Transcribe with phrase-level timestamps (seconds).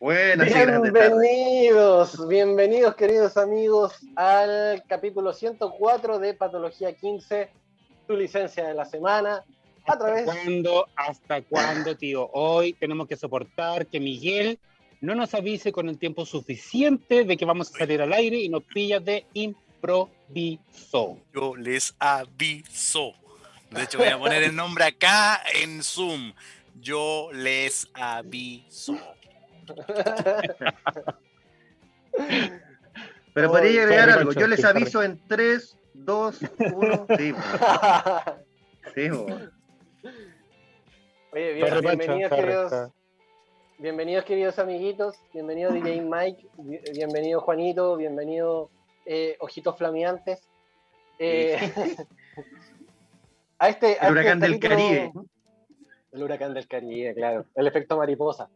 [0.00, 7.50] Buenas bienvenidos, bienvenidos queridos amigos al capítulo 104 de Patología 15,
[8.06, 9.44] tu licencia de la semana.
[9.86, 10.24] A través...
[10.24, 10.86] ¿Cuándo?
[10.94, 12.30] ¿Hasta cuándo, tío?
[12.32, 14.60] Hoy tenemos que soportar que Miguel
[15.00, 18.48] no nos avise con el tiempo suficiente de que vamos a salir al aire y
[18.48, 21.18] nos pilla de improviso.
[21.34, 23.14] Yo les aviso.
[23.72, 26.34] De hecho, voy a poner el nombre acá en Zoom.
[26.80, 28.96] Yo les aviso.
[33.34, 34.32] Pero podría agregar algo.
[34.32, 36.40] Yo les aviso en 3, 2,
[36.74, 37.06] 1.
[37.16, 37.34] Sí,
[38.94, 39.10] sí
[41.32, 42.90] Oye, bienvenidos, queridos.
[43.78, 45.16] Bienvenidos, queridos amiguitos.
[45.32, 46.48] Bienvenido, DJ Mike.
[46.92, 47.96] Bienvenido, Juanito.
[47.96, 48.70] Bienvenido,
[49.06, 50.48] eh, Ojitos Flameantes.
[51.18, 51.58] Eh,
[53.58, 55.12] a este, el huracán este del Caribe.
[56.12, 57.44] El huracán del Caribe, claro.
[57.54, 58.48] El efecto mariposa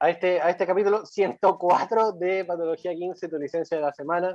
[0.00, 4.34] a este, a este capítulo 104 de Patología 15, tu licencia de la semana.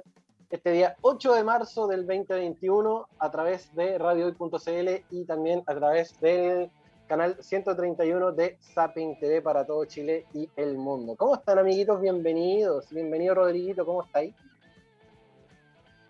[0.52, 6.20] Este día 8 de marzo del 2021 a través de radiohoy.cl y también a través
[6.22, 6.70] del
[7.08, 11.16] canal 131 de Zapping TV para todo Chile y el mundo.
[11.16, 12.00] ¿Cómo están amiguitos?
[12.00, 12.88] Bienvenidos.
[12.92, 14.36] Bienvenido Rodriguito, ¿cómo estáis?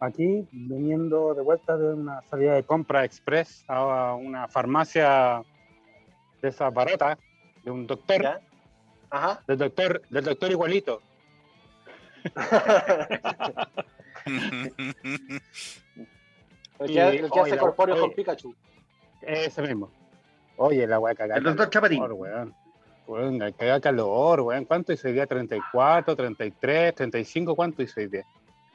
[0.01, 5.41] Aquí viniendo de vuelta de una salida de compra express a una farmacia
[6.41, 7.17] de esa barata
[7.63, 8.41] de un doctor.
[9.16, 9.41] Ajá.
[9.47, 11.02] Del doctor, del doctor igualito.
[16.80, 18.53] el que, el que hace corpóreo con Pikachu.
[19.22, 19.89] Ese mismo.
[20.57, 21.38] Oye, la weá cagada.
[21.38, 22.03] El doctor Chapatín.
[22.11, 22.53] Weón.
[23.07, 24.66] Weón, caga calor, weón.
[24.66, 25.29] ¿Cuánto hizo hoy día?
[25.29, 27.55] ¿34, 33, 35?
[27.55, 28.25] ¿Cuánto hizo hoy día?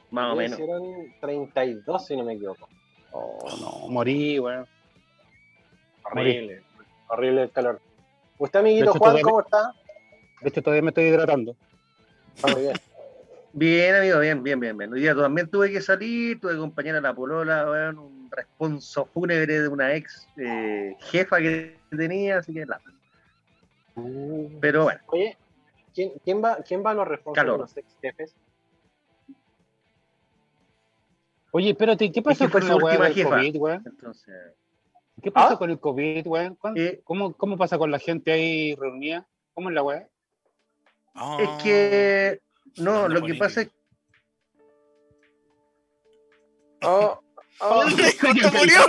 [0.09, 0.57] Más o menos.
[0.59, 2.67] Hicieron 32, si no me equivoco.
[3.11, 4.65] Oh, no, morí, weón.
[6.03, 6.63] Horrible.
[7.09, 7.79] Horrible el calor.
[8.39, 9.75] ¿Usted, amiguito Juan, cómo está?
[10.41, 11.55] De hecho, todavía me estoy hidratando.
[12.43, 12.73] Ah, bien.
[13.53, 14.93] bien, amigo, bien, bien, bien, bien.
[14.93, 19.05] Hoy día también tuve que salir, tuve que acompañar a la polola, bueno, un responso
[19.05, 22.81] fúnebre de una ex eh, jefa que tenía, así que nada.
[23.95, 24.49] Uh.
[24.59, 24.99] Pero bueno.
[25.07, 25.37] Oye,
[25.93, 28.35] ¿quién, quién, va, quién va a los responsos de los ex jefes?
[31.51, 33.83] Oye, espérate, ¿qué pasó con la última del COVID, weón?
[35.21, 35.57] ¿Qué pasa ¿Ah?
[35.57, 36.57] con el COVID, weón?
[36.75, 39.27] Eh, ¿Cómo, ¿Cómo pasa con la gente ahí reunida?
[39.53, 40.07] ¿Cómo es la weá?
[41.15, 42.41] Es que,
[42.77, 43.69] no, lo que pasa es
[46.81, 47.19] Oh,
[47.61, 48.27] oh, justo
[48.57, 48.85] murió.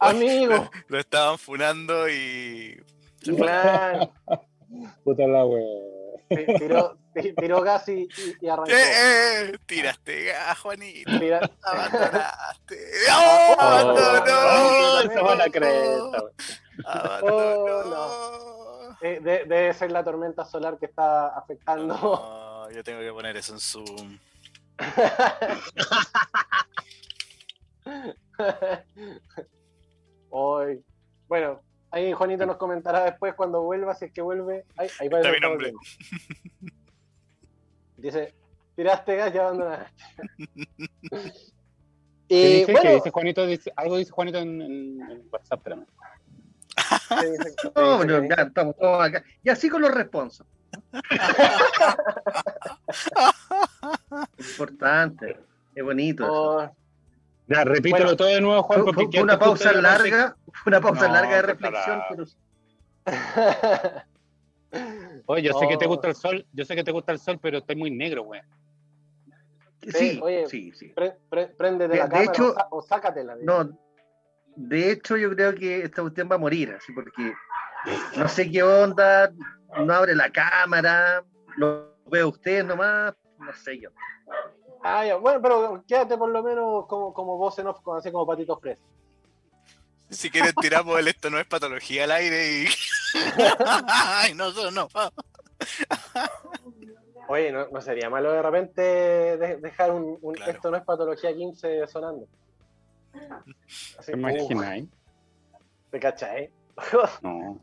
[0.00, 0.70] Amigo.
[0.88, 2.80] Lo, estaban funando y.
[3.20, 4.12] Claro.
[5.04, 5.64] Puta la wea.
[6.58, 6.98] Tiró,
[7.36, 8.08] tiró gas y,
[8.40, 8.70] y arrancó.
[8.70, 11.10] Eh, eh, tiraste gas, Juanito.
[11.62, 12.78] Abandonaste.
[13.12, 13.56] ¡Oh!
[13.58, 15.12] ¡Abandonó!
[15.12, 16.00] Se van a creer.
[16.86, 17.36] Abandonó.
[17.36, 18.61] Oh, no.
[19.04, 21.94] Eh, debe ser la tormenta solar que está afectando.
[21.96, 24.18] No, yo tengo que poner eso en Zoom.
[30.30, 30.84] Hoy.
[31.26, 34.64] Bueno, ahí Juanito nos comentará después cuando vuelva, si es que vuelve.
[34.76, 35.74] Ahí, ahí va Está bien,
[37.96, 38.34] Dice,
[38.76, 39.92] tiraste gas y abandonaste.
[42.28, 43.46] y, dice, bueno, dice Juanito?
[43.46, 45.84] Dice, algo dice Juanito en, en WhatsApp, pero
[47.76, 49.24] no, no, ya estamos todos acá.
[49.42, 50.46] Y así con los responsos.
[54.38, 55.38] Importante,
[55.74, 56.26] es bonito.
[56.28, 56.70] Oh.
[57.48, 61.36] Ya, repítelo todo de nuevo, Juan, porque fue, una pausa larga, fue una pausa larga
[61.36, 62.24] de reflexión, pero...
[65.26, 67.38] Oye, yo sé que te gusta el sol, yo sé que te gusta el sol,
[67.42, 68.40] pero estoy muy negro, güey.
[69.82, 70.94] Sí, oye, sí, sí.
[70.94, 73.36] Pre, la de hecho, o, sácatela.
[73.42, 73.78] No,
[74.56, 77.32] de hecho, yo creo que esta cuestión va a morir, así porque
[78.16, 79.32] no sé qué onda,
[79.84, 81.24] no abre la cámara,
[81.56, 83.90] lo veo usted nomás, no sé yo.
[84.82, 85.16] Ah, ya.
[85.16, 88.88] Bueno, pero quédate por lo menos como, como voz en off, así como patitos frescos.
[90.10, 92.66] Si quieres tiramos el esto no es patología al aire y.
[93.86, 94.88] Ay, no, no, no.
[97.28, 98.82] Oye, no, sería malo de repente
[99.58, 102.26] dejar un, esto no es patología 15 sonando.
[104.04, 104.84] ¿Te imaginas?
[105.90, 106.50] ¿Te cachai?
[107.22, 107.60] No.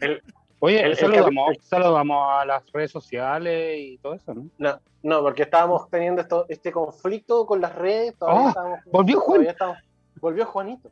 [0.60, 4.48] Oye, el, saludamos, saludamos a las redes sociales y todo eso, ¿no?
[4.56, 8.16] No, no porque estábamos teniendo esto, este conflicto con las redes.
[8.16, 9.46] Todavía ah, volvió Juan.
[10.20, 10.90] volvió Juanito.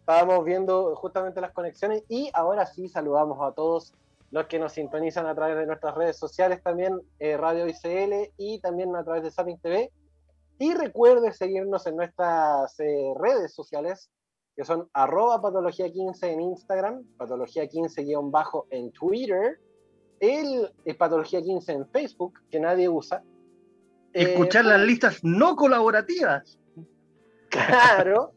[0.00, 3.92] Estábamos viendo justamente las conexiones y ahora sí saludamos a todos
[4.30, 8.60] los que nos sintonizan a través de nuestras redes sociales también, eh, Radio ICL y
[8.60, 9.92] también a través de Zapping TV.
[10.60, 14.10] Y recuerde seguirnos en nuestras eh, redes sociales,
[14.54, 19.58] que son arroba patología15 en Instagram, patología15 bajo en Twitter,
[20.20, 23.22] el, el Patología 15 en Facebook, que nadie usa.
[24.12, 26.58] Eh, Escuchar las listas no colaborativas.
[27.48, 28.32] Claro.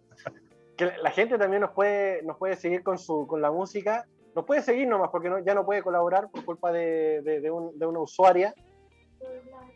[0.77, 4.07] que la gente también nos puede, nos puede seguir con, su, con la música.
[4.33, 7.51] Nos puede seguir nomás porque no, ya no puede colaborar por culpa de, de- de
[7.51, 8.53] un- de una usuaria.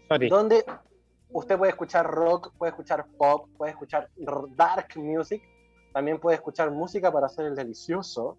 [0.08, 0.30] Sorry.
[0.30, 0.64] Donde
[1.32, 4.10] usted puede escuchar rock, puede escuchar pop, puede escuchar
[4.56, 5.42] dark music.
[5.94, 8.38] También puede escuchar música para hacer el delicioso.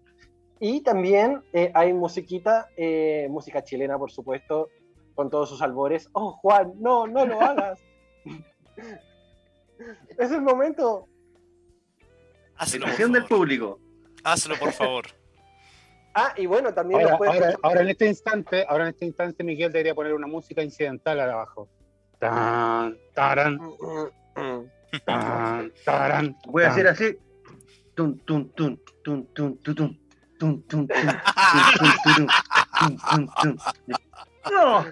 [0.59, 4.69] Y también eh, hay musiquita, eh, música chilena, por supuesto,
[5.15, 6.09] con todos sus albores.
[6.13, 7.79] Oh, Juan, no, no lo hagas.
[10.17, 11.07] es el momento.
[12.57, 13.27] Hazlo, del favor.
[13.27, 13.79] público.
[14.23, 15.05] Hazlo, por favor.
[16.11, 19.71] Ah, y bueno, también Ahora, ahora, ahora en este instante, ahora en este instante, Miguel
[19.71, 21.69] debería poner una música incidental abajo.
[22.19, 23.59] Tan, taran.
[25.05, 26.37] Tan, taran.
[26.45, 27.17] Voy a hacer así.
[27.95, 29.97] Tum, tum, tum, tum, tum, tum, tum.
[30.39, 31.07] Tum, tum, tum,
[32.07, 32.27] tum,
[32.97, 33.57] tum, tum,
[34.49, 34.85] ¡No!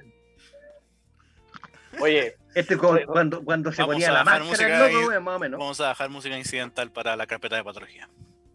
[2.01, 5.57] Oye, este cuando, cuando se ponía la máscara, loco, más o menos.
[5.57, 8.09] Vamos a dejar música incidental para la carpeta de patología.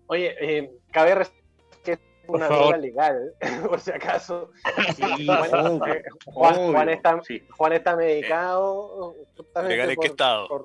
[0.07, 1.25] Oye, eh, cabe
[2.29, 3.35] una droga legal,
[3.69, 4.51] por si acaso.
[4.97, 7.43] Sí, Juan, obvio, eh, Juan- obvio, Juan está, sí.
[7.51, 9.15] Juan está medicado.
[9.37, 10.49] justamente ¿Legal en qué estado?
[10.49, 10.65] por-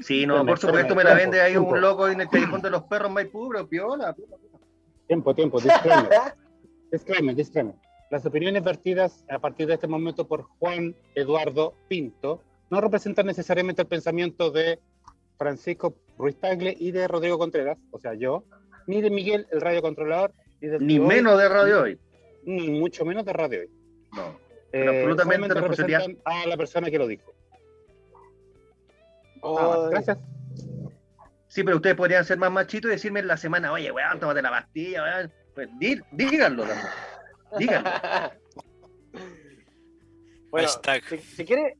[0.00, 2.82] Sí, no, por supuesto me la vende ahí un loco en el callejón de los
[2.84, 4.14] perros Maipú, pero piola.
[5.06, 6.10] Tiempo, tiempo, disclaimer.
[6.90, 7.74] disclaimer, disclaimer.
[8.10, 13.82] Las opiniones vertidas a partir de este momento por Juan Eduardo Pinto no representan necesariamente
[13.82, 14.80] el pensamiento de
[15.38, 18.44] Francisco Ruiz Tagle y de Rodrigo Contreras, o sea, yo,
[18.86, 21.98] ni de Miguel, el radiocontrolador, ni del Ni Hoy, menos de radio hoy.
[22.44, 23.70] ni mucho menos de Radio Hoy.
[24.12, 24.40] No.
[24.72, 27.32] Eh, absolutamente representan a la persona que lo dijo.
[29.42, 29.90] Ay, Nada más.
[29.90, 30.18] Gracias.
[31.48, 34.40] Sí, pero ustedes podrían ser más machitos y decirme en la semana, oye, weón, tómate
[34.40, 35.32] la pastilla, weón.
[35.54, 36.88] Pues dí- díganlo también.
[37.58, 37.90] Díganlo.
[40.50, 40.68] bueno,
[41.08, 41.76] si, si quiere,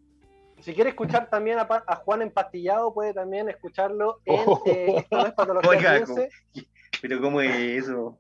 [0.61, 4.63] si quiere escuchar también a, Juan empastillado, puede también escucharlo en Oh.
[4.67, 6.29] eh, Esto no es patología Oiga, 15,
[7.03, 7.55] Pero ¿cómo es
[7.85, 8.19] eso?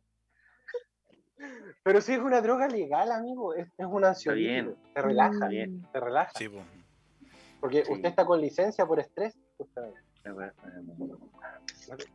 [1.84, 4.76] pero sí es una droga legal, amigo, es, es un ansiolítico, bien.
[4.94, 5.82] te relaja, Está bien.
[5.92, 6.60] te relaja, Sí, po.
[7.60, 7.92] porque Sí.
[7.92, 9.98] usted está con licencia por estrés, justamente.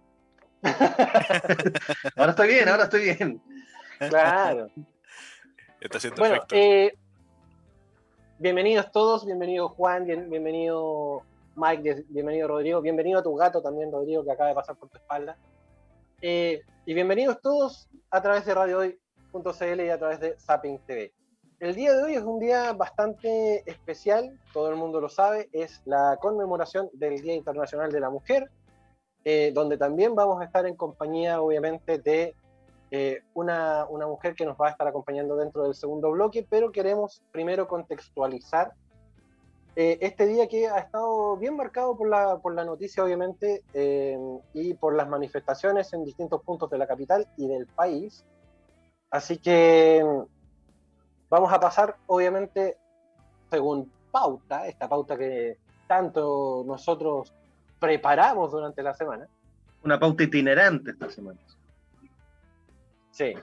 [2.15, 3.41] Ahora estoy bien, ahora estoy bien.
[4.09, 4.69] Claro.
[5.81, 6.93] Está haciendo Bueno, eh,
[8.39, 11.23] bienvenidos todos, bienvenido Juan, bien- bienvenido
[11.55, 14.89] Mike, bien- bienvenido Rodrigo, bienvenido a tu gato también, Rodrigo, que acaba de pasar por
[14.89, 15.35] tu espalda.
[16.19, 21.13] Eh, y bienvenidos todos a través de radiohoy.cl y a través de Zapping TV.
[21.59, 25.79] El día de hoy es un día bastante especial, todo el mundo lo sabe, es
[25.85, 28.49] la conmemoración del Día Internacional de la Mujer,
[29.25, 32.33] eh, donde también vamos a estar en compañía, obviamente, de
[32.89, 36.71] eh, una, una mujer que nos va a estar acompañando dentro del segundo bloque, pero
[36.71, 38.73] queremos primero contextualizar
[39.79, 44.17] eh, este día que ha estado bien marcado por la, por la noticia, obviamente, eh,
[44.51, 48.25] y por las manifestaciones en distintos puntos de la capital y del país.
[49.11, 50.03] Así que
[51.29, 52.75] vamos a pasar, obviamente,
[53.51, 57.31] según pauta, esta pauta que tanto nosotros
[57.79, 59.27] preparamos durante la semana.
[59.83, 61.39] Una pauta itinerante esta semana.
[63.11, 63.35] Sí,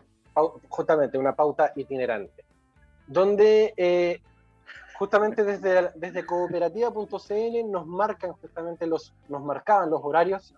[0.69, 2.45] justamente una pauta itinerante,
[3.07, 4.21] donde eh,
[4.99, 10.55] justamente desde, desde cooperativa.cl nos marcan justamente los, nos marcaban los horarios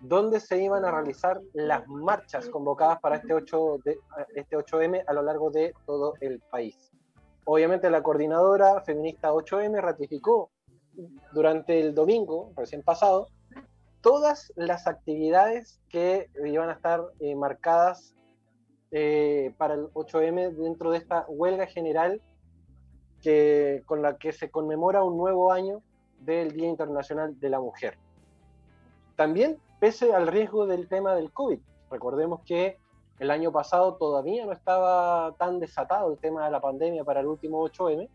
[0.00, 3.98] donde se iban a realizar las marchas convocadas para este, 8 de,
[4.34, 6.92] este 8M a lo largo de todo el país.
[7.44, 10.50] Obviamente la coordinadora feminista 8M ratificó
[11.32, 13.28] durante el domingo, recién pasado,
[14.00, 18.14] todas las actividades que iban a estar eh, marcadas
[18.90, 22.20] eh, para el 8M dentro de esta huelga general
[23.86, 25.82] con la que se conmemora un nuevo año
[26.20, 27.98] del Día Internacional de la Mujer.
[29.16, 31.58] También pese al riesgo del tema del COVID.
[31.90, 32.78] Recordemos que
[33.18, 37.26] el año pasado todavía no estaba tan desatado el tema de la pandemia para el
[37.26, 38.08] último 8M.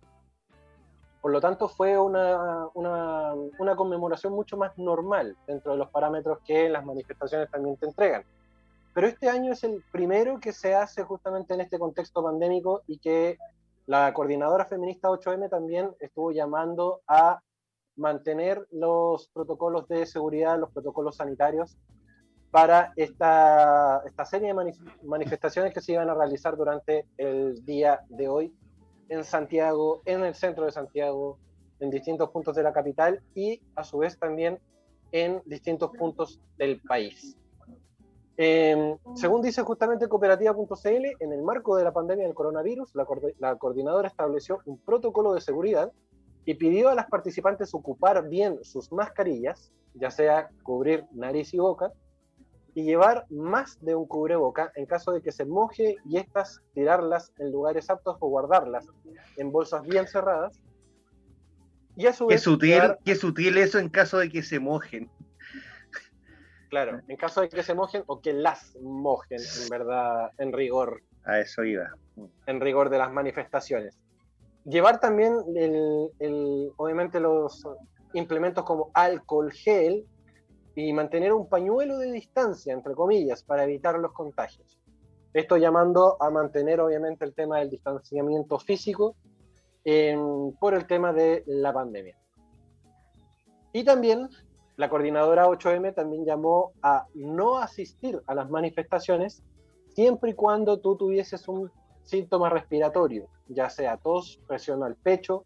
[1.21, 6.69] Por lo tanto, fue una, una conmemoración mucho más normal dentro de los parámetros que
[6.69, 8.23] las manifestaciones también te entregan.
[8.93, 12.97] Pero este año es el primero que se hace justamente en este contexto pandémico y
[12.97, 13.37] que
[13.91, 17.41] la coordinadora feminista 8M también estuvo llamando a
[17.97, 21.77] mantener los protocolos de seguridad, los protocolos sanitarios
[22.51, 27.99] para esta, esta serie de manif manifestaciones que se iban a realizar durante el día
[28.07, 28.55] de hoy
[29.09, 31.37] en Santiago, en el centro de Santiago,
[31.81, 34.57] en distintos puntos de la capital y a su vez también
[35.11, 37.37] en distintos puntos del país.
[38.43, 43.35] Eh, según dice justamente cooperativa.cl, en el marco de la pandemia del coronavirus, la, coord-
[43.37, 45.91] la coordinadora estableció un protocolo de seguridad
[46.45, 51.91] y pidió a las participantes ocupar bien sus mascarillas, ya sea cubrir nariz y boca,
[52.73, 57.31] y llevar más de un cubreboca en caso de que se moje y estas tirarlas
[57.37, 58.87] en lugares aptos o guardarlas
[59.37, 60.59] en bolsas bien cerradas.
[61.95, 64.59] Y a su Qué vez, sutil, llevar- qué sutil eso en caso de que se
[64.59, 65.11] mojen.
[66.71, 71.01] Claro, en caso de que se mojen o que las mojen, en verdad, en rigor
[71.25, 71.91] A eso iba.
[72.47, 73.99] en rigor de las manifestaciones.
[74.65, 77.63] Llevar también, el, el- obviamente, los
[78.13, 80.05] implementos como alcohol gel
[80.75, 84.77] y mantener un pañuelo de distancia, entre comillas, para evitar los contagios.
[85.33, 89.15] Esto llamando a mantener, obviamente, el tema del distanciamiento físico
[89.83, 92.17] em, por el tema de la pandemia.
[93.73, 94.29] Y también
[94.77, 99.43] la coordinadora 8M también llamó a no asistir a las manifestaciones
[99.89, 101.71] siempre y cuando tú tuvieses un
[102.03, 105.45] síntoma respiratorio, ya sea tos, presión al pecho,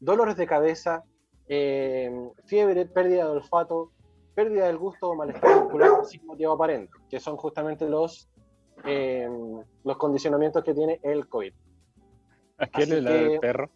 [0.00, 1.02] dolores de cabeza,
[1.48, 2.10] eh,
[2.44, 3.90] fiebre, pérdida de olfato,
[4.34, 8.28] pérdida del gusto o malestar muscular sin motivo aparente, que son justamente los,
[8.84, 9.28] eh,
[9.82, 11.52] los condicionamientos que tiene el COVID.
[12.58, 13.70] ¿A quién le ladra que- el perro?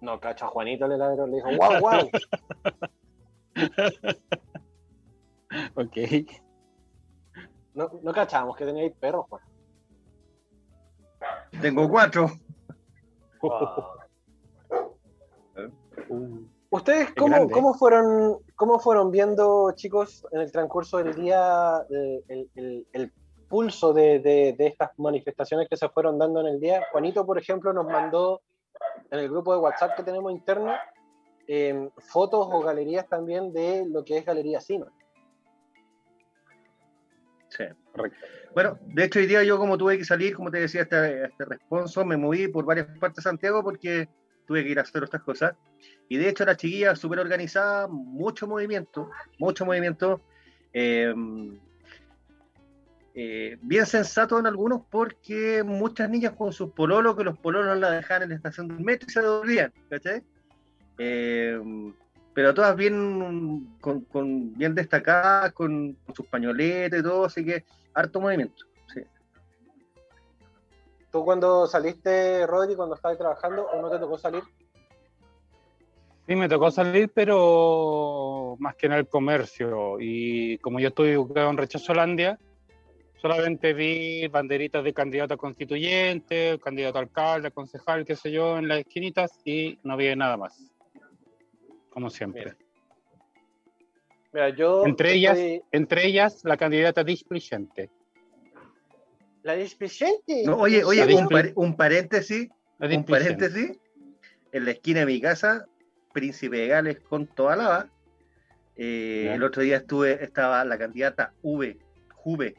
[0.00, 2.10] No, cacho, a Juanito le ladró, le dijo, wow, wow.
[5.74, 5.96] Ok.
[7.74, 9.42] No, no cachábamos que teníais perros, Juan.
[11.60, 12.30] Tengo cuatro.
[16.70, 22.50] ¿Ustedes cómo, cómo fueron, cómo fueron viendo, chicos, en el transcurso del día eh, el,
[22.54, 23.12] el- el
[23.48, 26.82] pulso de, de- de estas manifestaciones que se fueron dando en el día?
[26.92, 28.40] Juanito, por ejemplo, nos mandó
[29.10, 30.72] en el grupo de WhatsApp que tenemos interno
[31.54, 34.86] eh, fotos o galerías también de lo que es Galería Cima.
[37.50, 37.64] Sí.
[37.92, 38.18] Correcto.
[38.54, 41.44] Bueno, de hecho hoy día yo como tuve que salir, como te decía, este, este
[41.44, 44.08] responso, me moví por varias partes de Santiago porque
[44.46, 45.54] tuve que ir a hacer otras cosas.
[46.08, 50.22] Y de hecho la chiquilla súper organizada, mucho movimiento, mucho movimiento.
[50.72, 51.14] eh,
[53.14, 57.90] eh, bien sensato en algunos porque muchas niñas con sus pololos, que los pololos la
[57.90, 60.22] dejaban en la estación del metro y se devolvían, ¿cachai?
[60.98, 61.60] Eh,
[62.34, 67.64] pero todas bien, con, con- bien destacadas, con, con sus pañoletas y todo, así que
[67.94, 68.64] harto movimiento.
[68.92, 69.02] Sí.
[71.10, 74.42] ¿Tú cuando saliste, Rodri, cuando estabas trabajando o no te tocó salir?
[76.26, 79.98] Sí, me tocó salir, pero más que en el comercio.
[80.00, 82.38] Y como yo estoy ubicado en Rechazo Holandia,
[83.20, 88.56] solamente vi banderitas de candidato a constituyente, candidato a alcalde, a concejal, qué sé yo,
[88.56, 90.72] en las esquinitas y no vi nada más.
[91.92, 92.44] Como siempre.
[92.44, 92.56] Mira.
[94.32, 94.86] Mira, yo...
[94.86, 97.90] Entre ellas- estoy- Entre ellas, la candidata displicente.
[99.42, 100.42] La displicente.
[100.46, 103.78] No, oye, oye, un, disple- par- un paréntesis, un paréntesis.
[104.52, 105.66] En la esquina de mi casa,
[106.12, 107.88] Príncipe de Gales con toda lava.
[108.76, 111.78] eh, el otro día estuve, estaba la candidata V,
[112.14, 112.54] Juve,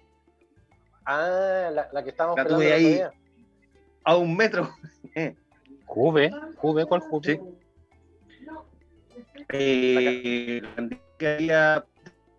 [1.05, 3.01] Ah, la, la que estábamos La tuve ahí.
[4.03, 4.69] a un metro.
[5.85, 7.33] Juve, Juve, ¿cuál Juve?
[7.35, 7.39] Sí.
[9.49, 11.87] Eh, la candidata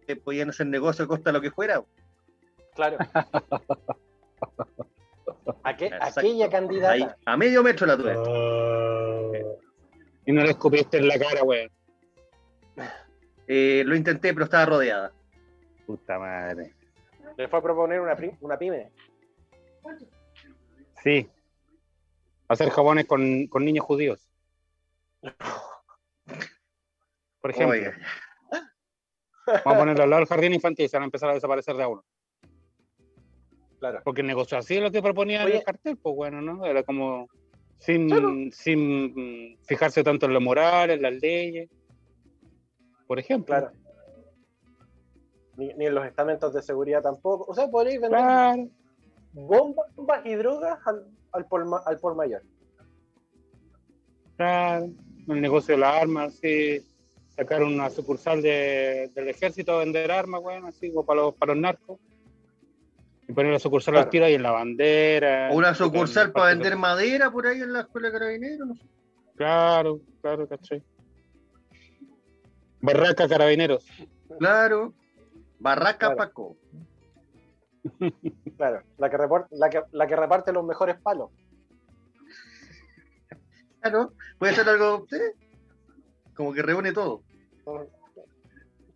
[0.06, 1.82] que podían hacer negocio a costa de lo que fuera.
[2.75, 2.99] Claro.
[5.66, 6.20] Exacto.
[6.20, 6.92] aquella candidata.
[6.92, 8.14] Ahí, a medio metro la tuve.
[8.16, 9.30] Ah.
[10.26, 11.70] Y no le escupiste en la cara, güey.
[13.46, 15.12] Eh, lo intenté, pero estaba rodeada.
[15.87, 16.75] Puta madre.
[17.37, 18.90] Le fue a proponer una, una pyme.
[21.02, 21.28] Sí.
[22.49, 24.28] Hacer jabones con, con niños judíos.
[27.44, 27.78] Por ejemplo,
[29.46, 31.76] vamos a ponerlo al lado del jardín infantil y se van a empezar a desaparecer
[31.76, 32.02] de a uno.
[33.80, 34.00] Claro.
[34.02, 35.58] Porque el negocio así es lo que proponía Oye.
[35.58, 36.64] el cartel, pues bueno, ¿no?
[36.64, 37.28] Era como
[37.76, 38.32] sin, Claro.
[38.50, 41.68] sin fijarse tanto en lo moral, en las leyes.
[43.06, 43.54] Por ejemplo.
[43.54, 43.72] Claro.
[45.58, 47.44] Ni, ni en los estamentos de seguridad tampoco.
[47.46, 48.68] O sea, podréis vender Claro.
[49.34, 52.40] bombas bombas y drogas al, al, por, al por mayor.
[54.38, 54.86] Claro,
[55.28, 56.80] el negocio de las armas, sí,
[57.36, 61.52] sacar una sucursal de- del ejército a vender armas, bueno, así como para los, para
[61.54, 61.98] los narcos.
[63.26, 64.04] Y poner la sucursal Claro.
[64.04, 65.48] al tiro ahí en la bandera.
[65.50, 68.68] O una sucursal para vender madera por ahí en la escuela de carabineros.
[68.68, 68.82] No sé.
[69.36, 70.82] Claro, claro, caché.
[72.80, 73.86] Barraca Carabineros.
[74.38, 74.92] Claro.
[75.58, 76.16] Barraca Claro.
[76.16, 76.56] Paco.
[78.56, 78.82] Claro.
[78.98, 81.30] La que, repor- la que, la que reparte los mejores palos.
[83.80, 84.12] Claro.
[84.38, 85.06] Puede ser algo.
[85.10, 85.16] sí,
[86.34, 87.22] Como que reúne todo.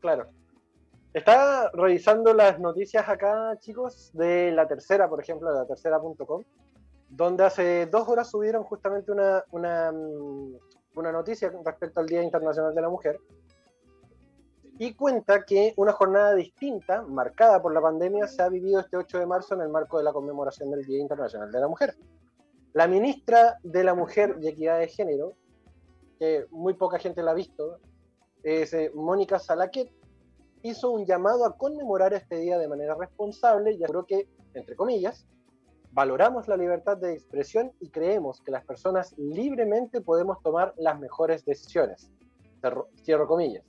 [0.01, 0.29] Claro.
[1.15, 6.45] Estaba revisando las noticias acá, chicos, de la tercera, por ejemplo, de la tercera.com,
[7.09, 10.55] donde hace dos horas subieron justamente una, una, mm,
[10.95, 13.19] una noticia respecto al Día Internacional de la Mujer,
[14.79, 19.19] y cuenta que una jornada distinta, marcada por la pandemia, se ha vivido este 8
[19.19, 21.97] de marzo en el marco de la conmemoración del Día Internacional de la Mujer.
[22.75, 25.33] La ministra de la Mujer y Equidad de Género,
[26.19, 27.79] que muy poca gente la ha visto,
[28.45, 29.91] eh, Mónica Salaquet,
[30.63, 35.27] hizo un llamado a conmemorar este día de manera responsable y aseguró que, entre comillas,
[35.93, 41.45] valoramos la libertad de expresión y creemos que las personas libremente podemos tomar las mejores
[41.45, 42.11] decisiones.
[43.05, 43.65] Cierro comillas.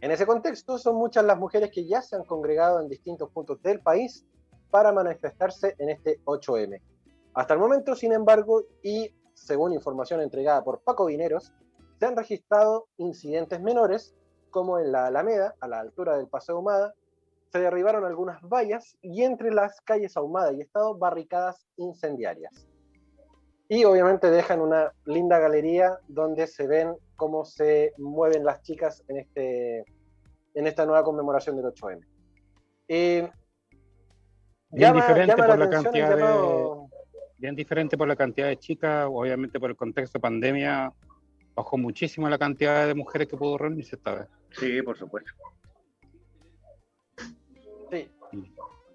[0.00, 3.62] En ese contexto, son muchas las mujeres que ya se han congregado en distintos puntos
[3.62, 4.26] del país
[4.70, 6.80] para manifestarse en este 8M.
[7.34, 11.52] Hasta el momento, sin embargo, y según información entregada por Paco Vineros,
[11.98, 14.14] se han registrado incidentes menores,
[14.50, 16.94] como en la Alameda, a la altura del Paseo Humada,
[17.54, 22.66] se derribaron algunas vallas y entre las calles Ahumada y Estado barricadas incendiarias.
[23.68, 29.18] Y obviamente dejan una linda galería donde se ven cómo se mueven las chicas en
[29.18, 29.84] este,
[30.54, 32.04] en esta nueva conmemoración del 8M.
[32.88, 33.30] Eh,
[34.70, 36.83] bien diferente por la cantidad de,
[37.38, 40.92] bien diferente por la cantidad de chicas, obviamente por el contexto de pandemia,
[41.54, 44.28] bajó muchísimo la cantidad de mujeres que pudo reunirse esta vez.
[44.50, 45.30] Sí, por supuesto.
[47.90, 48.10] Sí,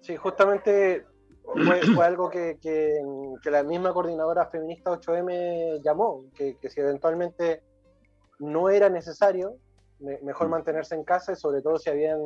[0.00, 1.04] sí justamente
[1.42, 7.62] fue, algo que, que, la misma coordinadora feminista 8M llamó, que, que si eventualmente
[8.38, 9.56] no era necesario,
[10.22, 10.50] mejor mm.
[10.50, 12.20] mantenerse en casa y sobre todo si habían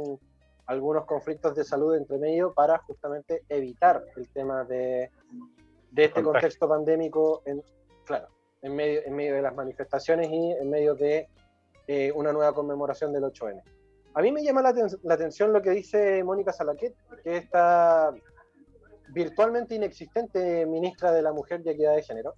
[0.66, 5.10] algunos conflictos de salud entre medio para justamente evitar el tema de,
[5.94, 7.62] de este contexto pandémico, en,
[8.04, 8.28] claro,
[8.62, 11.28] en medio, en medio de las manifestaciones y en medio de
[11.86, 13.62] eh, una nueva conmemoración del 8N.
[14.14, 18.12] A mí me llama la, la atención lo que dice Mónica Salaquet, que está
[19.10, 22.34] virtualmente inexistente ministra de la Mujer y Equidad de Género,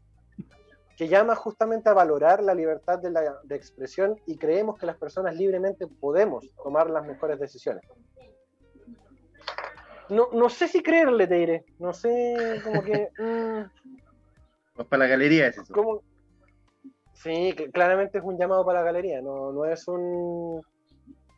[0.99, 4.97] que llama justamente a valorar la libertad de, la, de expresión y creemos que las
[4.97, 7.85] personas libremente podemos tomar las mejores decisiones.
[10.09, 11.65] No, no sé si creerle, te diré.
[11.79, 13.09] No sé, como que.
[14.77, 16.03] Mm, para la galería es eso.
[17.15, 19.23] sí, claramente es un llamado para la galería.
[19.23, 20.61] No, no, es un,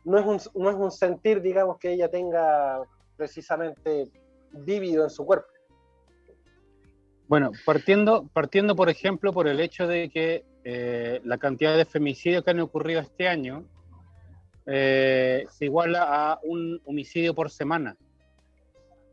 [0.03, 2.81] no, es un, no es un sentir, digamos, que ella tenga
[3.15, 4.09] precisamente
[4.51, 5.47] vívido en su cuerpo.
[7.29, 12.43] Bueno, partiendo, partiendo por ejemplo por el hecho de que eh, la cantidad de femicidios
[12.43, 13.65] que han ocurrido este año
[14.65, 17.95] eh, se iguala a un homicidio por semana.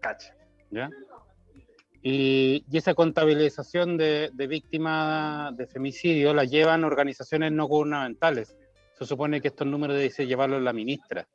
[0.07, 0.35] Cacha.
[0.71, 0.91] ¿Ya?
[2.03, 8.57] Y, esa contabilización de, víctimas de femicidio la llevan organizaciones no gubernamentales.
[8.99, 11.27] Se supone que estos números deben llevarlos la ministra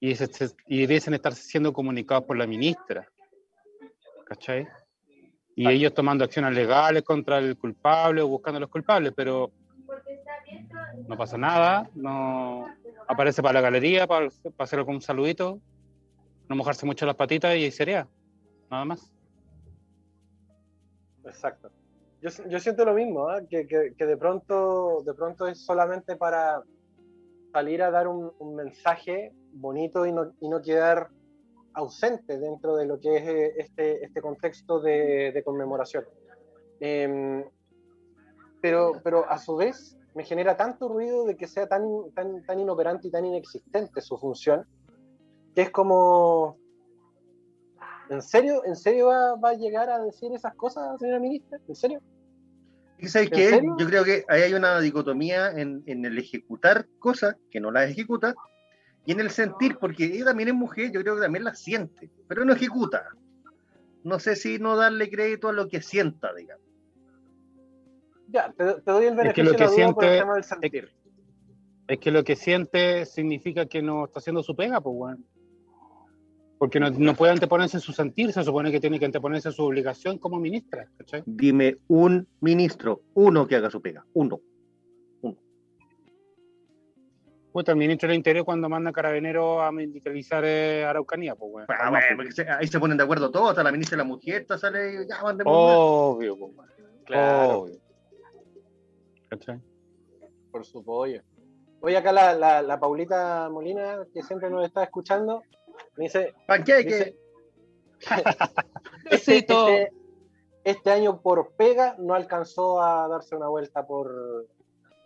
[0.00, 0.14] y,
[0.66, 3.06] y deben estar siendo comunicados por la ministra.
[4.26, 4.66] ¿Cachai?
[5.58, 9.50] y ellos tomando acciones legales contra el culpable o buscando a los culpables, pero
[11.08, 12.66] no pasa nada, no
[13.08, 15.58] aparece para la galería, para, para hacer algún saludito,
[16.48, 18.08] no mojarse mucho las patitas y sería,
[18.70, 19.12] nada más.
[21.24, 21.70] Exacto.
[22.22, 23.46] Yo, yo siento lo mismo, ¿eh?
[23.48, 26.62] que, que, de, pronto, de pronto es solamente para
[27.52, 31.08] salir a dar un, un mensaje bonito y no, y no quedar
[31.76, 36.04] ausente dentro de lo que es eh, este, este contexto de, conmemoración.
[36.80, 37.44] Em,
[38.60, 42.58] pero, pero a su vez me genera tanto ruido de que sea tan, tan, tan
[42.58, 44.66] inoperante y tan inexistente su función,
[45.56, 46.58] que es como,
[48.10, 51.58] ¿en serio, ¿en serio va, a llegar a decir esas cosas, señora ministra?
[51.66, 52.02] ¿En serio?
[53.02, 53.62] ¿Sabes qué?
[53.78, 57.90] Yo creo que ahí hay una dicotomía en, en el ejecutar cosas que no las
[57.90, 58.34] ejecuta
[59.06, 62.10] y en el sentir, porque ella también es mujer, yo creo que también la siente,
[62.28, 63.08] pero no ejecuta.
[64.04, 66.66] No sé si no darle crédito a lo que sienta, digamos.
[68.28, 70.92] Ya, te, doy el beneficio es que lo que siente, el tema del sentir.
[71.88, 75.24] Es, que lo que siente significa que no está haciendo su pega, pues, bueno.
[76.58, 80.18] Porque no, no, puede anteponerse su sentir, se supone que tiene que anteponerse su obligación
[80.18, 80.88] como ministra.
[80.96, 81.22] ¿cachai?
[81.26, 84.40] Dime un ministro, uno que haga su pega, uno.
[87.56, 91.66] Puta, el ministro del Interior cuando manda carabineros a militarizar eh, Araucanía, pues, bueno.
[91.70, 94.92] Ah, bueno ahí se ponen de acuerdo todos, hasta la ministra de la Mujer, sale
[94.92, 95.54] y ya mandemos.
[95.56, 96.52] Obvio, pues,
[97.06, 97.60] Claro.
[97.60, 97.80] Obvio.
[99.30, 99.58] ¿Cachai?
[100.50, 101.24] Por supuesto.
[101.80, 105.42] Oye, acá la, la, la, Paulita Molina, que siempre nos está escuchando,
[105.96, 106.34] me dice...
[106.46, 107.16] ¡Panqueque!
[109.10, 109.92] este, este,
[110.64, 114.46] este año por pega no alcanzó a darse una vuelta por,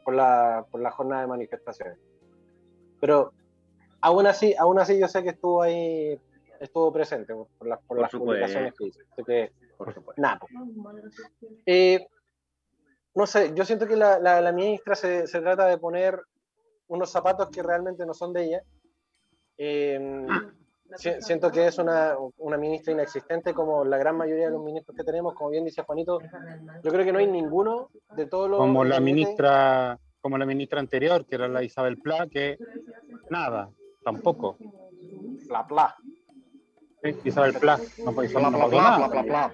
[0.04, 1.98] por, la, por la jornada de manifestaciones.
[3.00, 3.32] Pero
[4.00, 6.18] aún así, aún así yo sé que estuvo ahí,
[6.60, 9.00] estuvo presente por, las, por, las publicaciones que hizo.
[9.26, 10.20] que, por supuesto.
[10.20, 10.40] Nada,
[11.66, 12.06] eh,
[13.14, 16.20] no sé, yo siento que la, la, ministra se, se, trata de poner
[16.88, 18.62] unos zapatos que realmente no son de ella.
[19.58, 20.26] Eh,
[20.96, 25.04] siento que es una, una, ministra inexistente como la gran mayoría de los ministros que
[25.04, 26.18] tenemos, como bien dice Juanito.
[26.82, 28.58] Yo creo que no hay ninguno de todos los...
[28.58, 32.58] Como la ministra, como la ministra anterior, que era la Isabel Pla, que
[33.30, 33.70] nada,
[34.04, 34.56] tampoco.
[35.48, 35.94] La Pla.
[37.24, 37.78] Isabel Pla.
[38.04, 39.52] No, hizo, no, nada.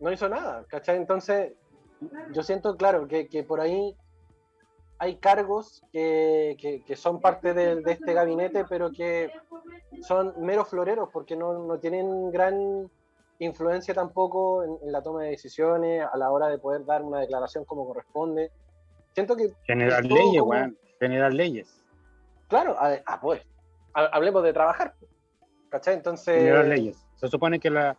[0.00, 0.96] no hizo nada, ¿cachai?
[0.96, 1.52] Entonces,
[2.32, 3.96] yo siento, claro, que, que por ahí
[4.98, 9.30] hay cargos que, que, son parte de, de, este gabinete, pero que
[10.02, 12.90] son meros floreros porque no, no tienen gran
[13.38, 17.64] influencia tampoco en, la toma de decisiones a la hora de poder dar una declaración
[17.64, 18.50] como corresponde.
[19.12, 19.52] Siento que...
[19.64, 20.54] Generar leyes, como...
[20.98, 21.84] generar leyes.
[22.48, 23.42] Claro, ah, pues,
[23.92, 24.94] hablemos de trabajar.
[25.70, 25.94] ¿Cachai?
[25.94, 26.36] Entonces...
[26.36, 27.06] Generar leyes.
[27.16, 27.96] Se supone que la,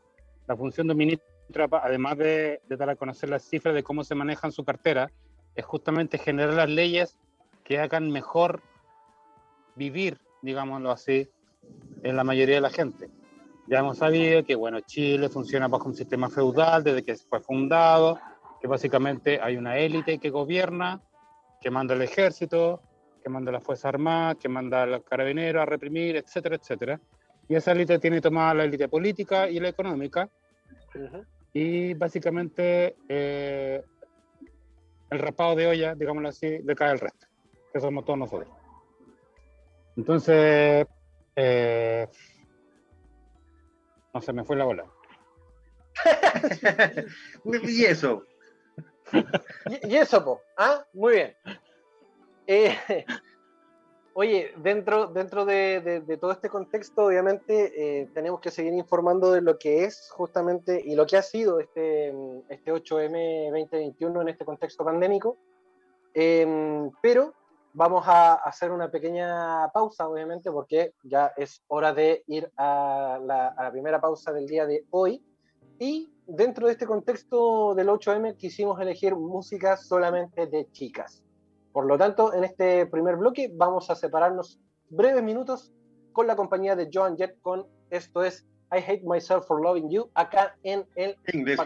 [0.48, 4.16] la función de ministra, además de, de dar a conocer las cifras de cómo se
[4.16, 5.12] manejan su cartera,
[5.56, 7.18] es justamente generar las leyes
[7.64, 8.62] que hagan mejor
[9.76, 11.30] vivir, digámoslo así,
[12.06, 13.10] en la mayoría de la gente.
[13.68, 18.20] Ya hemos sabido que, bueno, Chile funciona bajo un sistema feudal desde que fue fundado,
[18.62, 21.02] que básicamente hay una élite que gobierna,
[21.60, 22.80] que manda el ejército,
[23.24, 27.02] que manda la Fuerza Armada, que manda a los carabineros a reprimir, etcétera, etcétera.
[27.50, 30.30] Y esa élite tiene tomada la élite política y la económica.
[31.54, 33.84] Y básicamente eh,
[35.10, 37.26] el rapado de olla, digámoslo así, le cae el resto,
[37.74, 38.50] que somos todos nosotros.
[39.98, 40.86] Entonces,
[41.36, 42.08] eh,
[44.14, 44.86] no se me fue la bola.
[47.64, 48.24] y eso.
[49.84, 50.42] y, eso, po.
[50.58, 50.86] ¿Ah?
[50.94, 51.36] Muy bien.
[52.48, 52.78] Eh,
[54.14, 59.58] oye, dentro, dentro de, todo este contexto, obviamente, eh, tenemos que seguir informando de lo
[59.58, 62.14] que es justamente y lo que ha sido este,
[62.50, 65.38] este 8M 2021 en este contexto pandémico.
[66.14, 67.34] pero
[67.76, 73.70] vamos a hacer una pequeña pausa, obviamente, porque ya es hora de ir a la,
[73.72, 75.22] primera pausa del día de hoy.
[75.78, 81.22] Y dentro de este contexto del 8M quisimos elegir música solamente de chicas.
[81.74, 84.58] Por lo tanto, en este primer bloque vamos a separarnos
[84.90, 85.74] breves minutos
[86.14, 90.10] con la compañía de Joan Jett con esto es I Hate Myself for Loving You,
[90.14, 91.60] acá en el English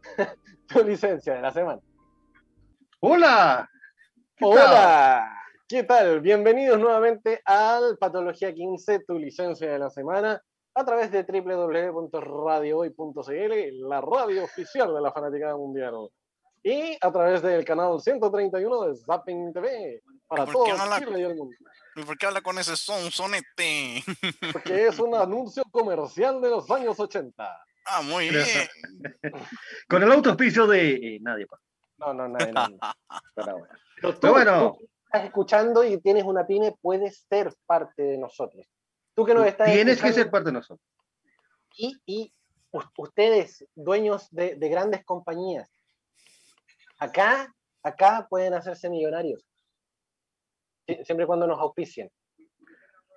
[0.66, 1.80] tu licencia de la semana.
[3.00, 3.68] Hola,
[4.42, 6.22] Hola, ¿qué tal?
[6.22, 10.42] Bienvenidos nuevamente al Patología 15, tu licencia de la semana,
[10.74, 16.08] a través de www.radiohoy.cl, la radio oficial de la fanaticada mundial.
[16.62, 21.54] Y a través del canal 131 de Zapping TV, para todo Chile y el mundo.
[21.96, 24.02] ¿Y por qué habla con ese son, sonete?
[24.52, 27.46] Porque es un anuncio comercial de los años 80.
[27.84, 28.46] Ah, muy bien.
[29.86, 31.46] con el autospicio de eh, nadie.
[32.00, 32.52] No, no, nadie.
[32.52, 32.78] nadie.
[33.34, 33.74] Pero bueno.
[34.20, 34.78] Pero bueno.
[35.04, 38.66] estás escuchando y tienes una pyme, puedes ser parte de nosotros.
[39.14, 40.86] Tú que nos estás Tienes que ser parte de nosotros.
[41.76, 42.32] Y, y
[42.96, 45.70] ustedes, dueños de, de, grandes compañías,
[46.98, 49.44] acá, acá pueden hacerse millonarios.
[51.04, 52.10] Siempre cuando nos auspicien.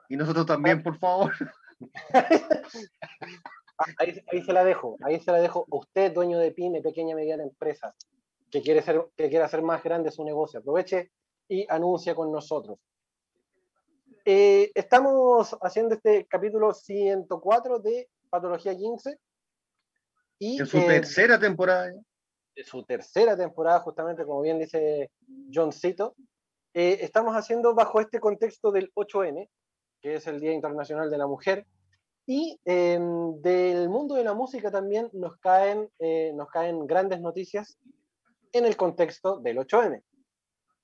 [0.09, 1.31] Y nosotros también, por favor.
[3.97, 5.65] ahí, ahí, se la dejo, ahí se la dejo.
[5.69, 7.95] Usted, dueño de pyme, pequeña, mediana empresa,
[8.53, 10.59] que quiere, ser, que quiere hacer más grande su negocio.
[10.59, 11.11] Aproveche
[11.47, 12.77] y anuncia con nosotros.
[14.25, 19.17] Eh, estamos haciendo este capítulo 104 de Patología 15.
[20.37, 21.93] Y, en su tercera temporada.
[22.55, 25.09] En su tercera temporada, justamente, como bien dice
[25.51, 26.15] John Cito.
[26.75, 29.49] Eh, estamos haciendo bajo este contexto del 8N,
[29.99, 31.65] que es el Día Internacional de la Mujer,
[32.27, 37.79] y em, del mundo de la música también nos caen, eh, nos caen grandes noticias
[38.53, 40.01] en el contexto del 8M.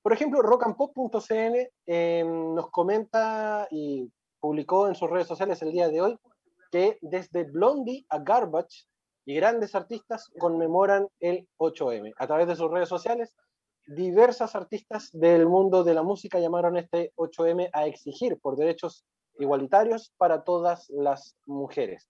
[0.01, 6.01] Por ejemplo, rockandpop.cn eh, nos comenta y publicó en sus redes sociales el día de
[6.01, 6.17] hoy
[6.71, 8.85] que desde Blondie a Garbage
[9.25, 12.13] y grandes artistas conmemoran el 8M.
[12.17, 13.35] A través de sus redes sociales,
[13.87, 19.05] diversas artistas del mundo de la música llamaron este 8M a exigir por derechos
[19.37, 22.09] igualitarios para todas las mujeres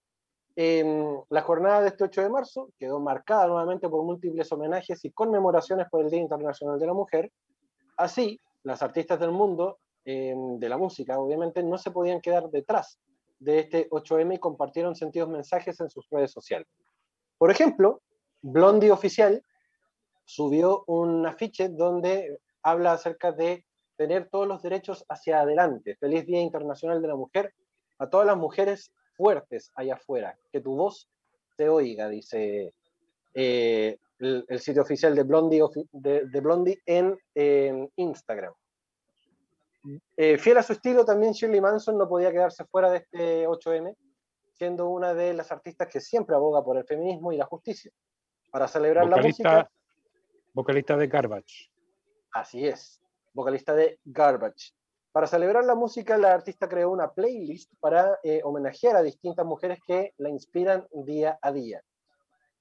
[1.29, 5.87] la jornada de este 8 de marzo quedó marcada nuevamente por múltiples homenajes y conmemoraciones
[5.89, 7.31] por el Día Internacional de la Mujer.
[7.95, 12.99] Así, las artistas del mundo em, de la música, obviamente, no se podían quedar detrás
[13.39, 16.67] de este 8M y compartieron sentidos mensajes en sus redes sociales.
[17.37, 18.01] Por ejemplo,
[18.41, 19.41] Blondie Oficial
[20.25, 25.95] subió un afiche donde habla acerca de tener todos los derechos hacia adelante.
[25.95, 27.53] Feliz Día Internacional de la Mujer
[27.97, 30.37] a todas las mujeres fuertes allá afuera.
[30.49, 31.09] Que tu voz
[31.57, 32.73] se oiga, dice
[33.33, 37.17] eh, el, sitio oficial de Blondie, de, Blondie en,
[37.97, 38.53] Instagram.
[40.15, 43.93] Eh, fiel a su estilo, también Shirley Manson no podía quedarse fuera de este 8M,
[44.53, 47.91] siendo una de las artistas que siempre aboga por el feminismo y la justicia.
[48.49, 49.69] Para celebrar la música.
[50.53, 51.69] Vocalista de Garbage.
[52.31, 53.01] Así es,
[53.33, 54.71] vocalista de Garbage.
[55.11, 59.79] Para celebrar la música, la artista creó una playlist para eh, homenajear a distintas mujeres
[59.85, 61.81] que la inspiran día a día.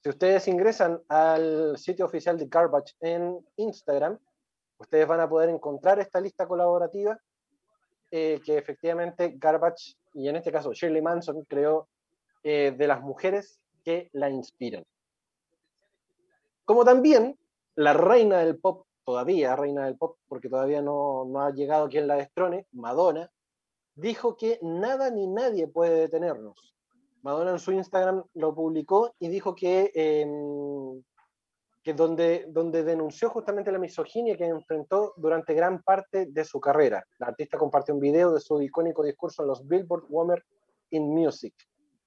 [0.03, 4.19] Si ustedes ingresan al sitio oficial de Garbage en Instagram,
[4.79, 7.19] ustedes van a poder encontrar esta lista colaborativa
[8.11, 11.89] eh, que efectivamente Garbage, y en este caso Shirley Manson, creó
[12.43, 14.85] eh, de las mujeres que la inspiran.
[16.65, 17.39] Como también
[17.75, 22.07] la reina del pop, todavía reina del pop, porque todavía no, no ha llegado quien
[22.07, 23.33] la destrone, Madonna,
[23.95, 26.75] dijo que nada ni nadie puede detenernos.
[27.23, 31.03] Madonna en su Instagram lo publicó y dijo que, em,
[31.83, 37.03] que donde, donde denunció justamente la misoginia que enfrentó durante gran parte de su carrera.
[37.19, 40.43] La artista compartió un video de su icónico discurso en los Billboard Women
[40.91, 41.55] in Music.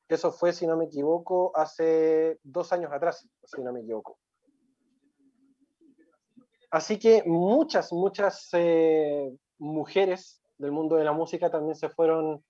[0.08, 4.20] Eso fue, si no me equivoco, hace dos años atrás, si no me equivoco.
[6.72, 9.30] Así que muchas, muchas eh,
[9.60, 12.44] mujeres del mundo de la música también se fueron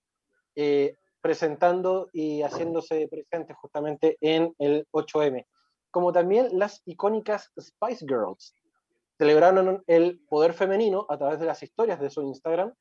[0.54, 5.44] eh, presentando y haciéndose presentes justamente en el 8M,
[5.90, 8.54] como también las icónicas Spice Girls.
[9.18, 12.72] Celebraron el poder femenino a través de las historias de su Instagram,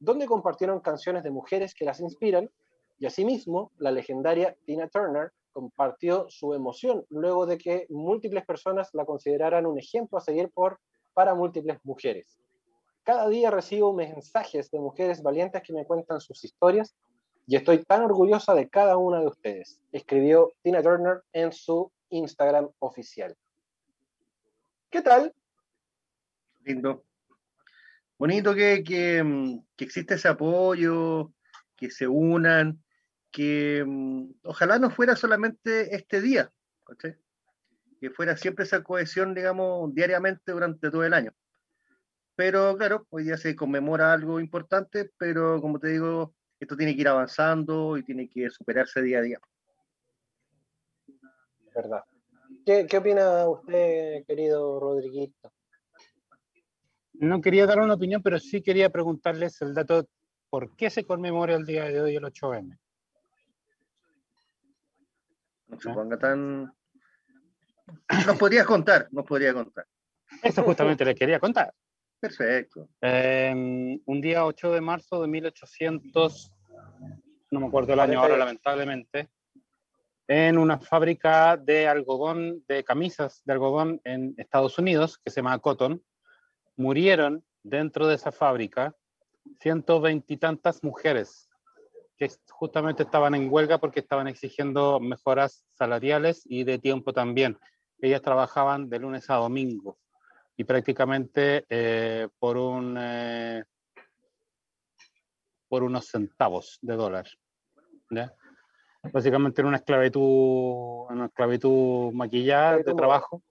[0.00, 2.50] donde compartieron canciones de mujeres que las inspiran,
[2.98, 9.04] y asimismo la legendaria Tina Turner compartió su emoción luego de que múltiples personas la
[9.04, 10.78] consideraran un ejemplo a seguir por,
[11.14, 12.38] para múltiples mujeres.
[13.02, 16.94] Cada día recibo mensajes de mujeres valientes que me cuentan sus historias
[17.44, 22.68] y estoy tan orgullosa de cada una de ustedes, escribió Tina Turner en su Instagram
[22.78, 23.34] oficial.
[24.88, 25.34] ¿Qué tal?
[26.62, 27.02] Lindo.
[28.16, 31.32] Bonito que, que, mm, existe ese apoyo,
[31.76, 32.80] que se unan,
[33.30, 36.52] que mm, ojalá no fuera solamente este día,
[38.00, 41.32] que fuera siempre esa cohesión, digamos, diariamente durante todo el año.
[42.36, 47.00] Pero claro, hoy día se conmemora algo importante, pero como te digo, esto tiene que
[47.00, 49.40] ir avanzando y tiene que superarse día a día.
[51.74, 52.04] Verdad.
[52.64, 55.52] ¿Qué, qué opina usted, querido Rodriguito?
[57.14, 60.06] No quería dar una opinión, pero sí quería preguntarles el dato,
[60.48, 62.78] ¿por qué se conmemora el día de hoy el 8M?
[65.68, 66.72] No se ponga tan...
[68.26, 69.86] Nos podrías contar, nos podría contar.
[70.42, 71.72] Eso justamente les quería contar.
[72.20, 72.88] Perfecto.
[73.00, 76.52] un día 8 de marzo de 1800,
[77.50, 79.28] no me acuerdo el año ahora, lamentablemente,
[80.26, 85.58] en una fábrica de algodón, de camisas de algodón en Estados Unidos, que se llama
[85.60, 86.02] Cotton,
[86.76, 88.94] murieron dentro de esa fábrica
[89.60, 91.47] 120 y tantas mujeres
[92.18, 97.56] que justamente estaban en huelga porque estaban exigiendo mejoras salariales y de tiempo también.
[98.00, 99.98] Ellas trabajaban de lunes a domingo
[100.56, 103.64] y prácticamente eh, por, un, eh,
[105.68, 107.26] por unos centavos de dólar.
[109.12, 113.42] Básicamente en una esclavitud, una esclavitud maquillada de trabajo.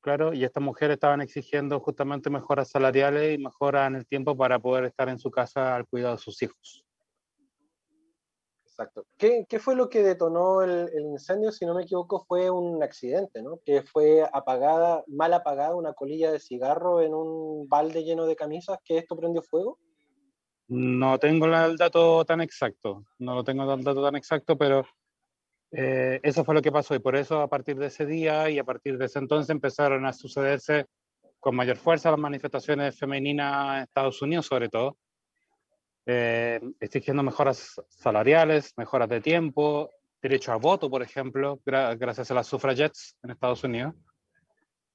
[0.00, 4.58] Claro, y estas mujeres estaban exigiendo justamente mejoras salariales y mejoras en el tiempo para
[4.58, 6.85] poder estar en su casa al cuidado de sus hijos.
[8.78, 9.06] Exacto.
[9.16, 11.50] ¿Qué, ¿Qué, fue lo que detonó el, el, incendio?
[11.50, 13.58] Si no me equivoco, fue un accidente, ¿no?
[13.64, 18.76] Que fue apagada, mal apagada una colilla de cigarro en un balde lleno de camisas,
[18.84, 19.78] que esto prendió fuego.
[20.68, 24.84] No tengo el dato tan exacto, no lo tengo el dato tan exacto, pero
[25.70, 28.58] eh, eso fue lo que pasó y por eso a partir de ese día y
[28.58, 30.84] a partir de ese entonces empezaron a sucederse
[31.40, 34.98] con mayor fuerza las manifestaciones femeninas en Estados Unidos, sobre todo
[36.06, 39.90] eh, exigiendo mejoras salariales, mejoras de tiempo,
[40.22, 43.94] derecho a voto, por ejemplo, gracias a las suffragettes en Estados Unidos.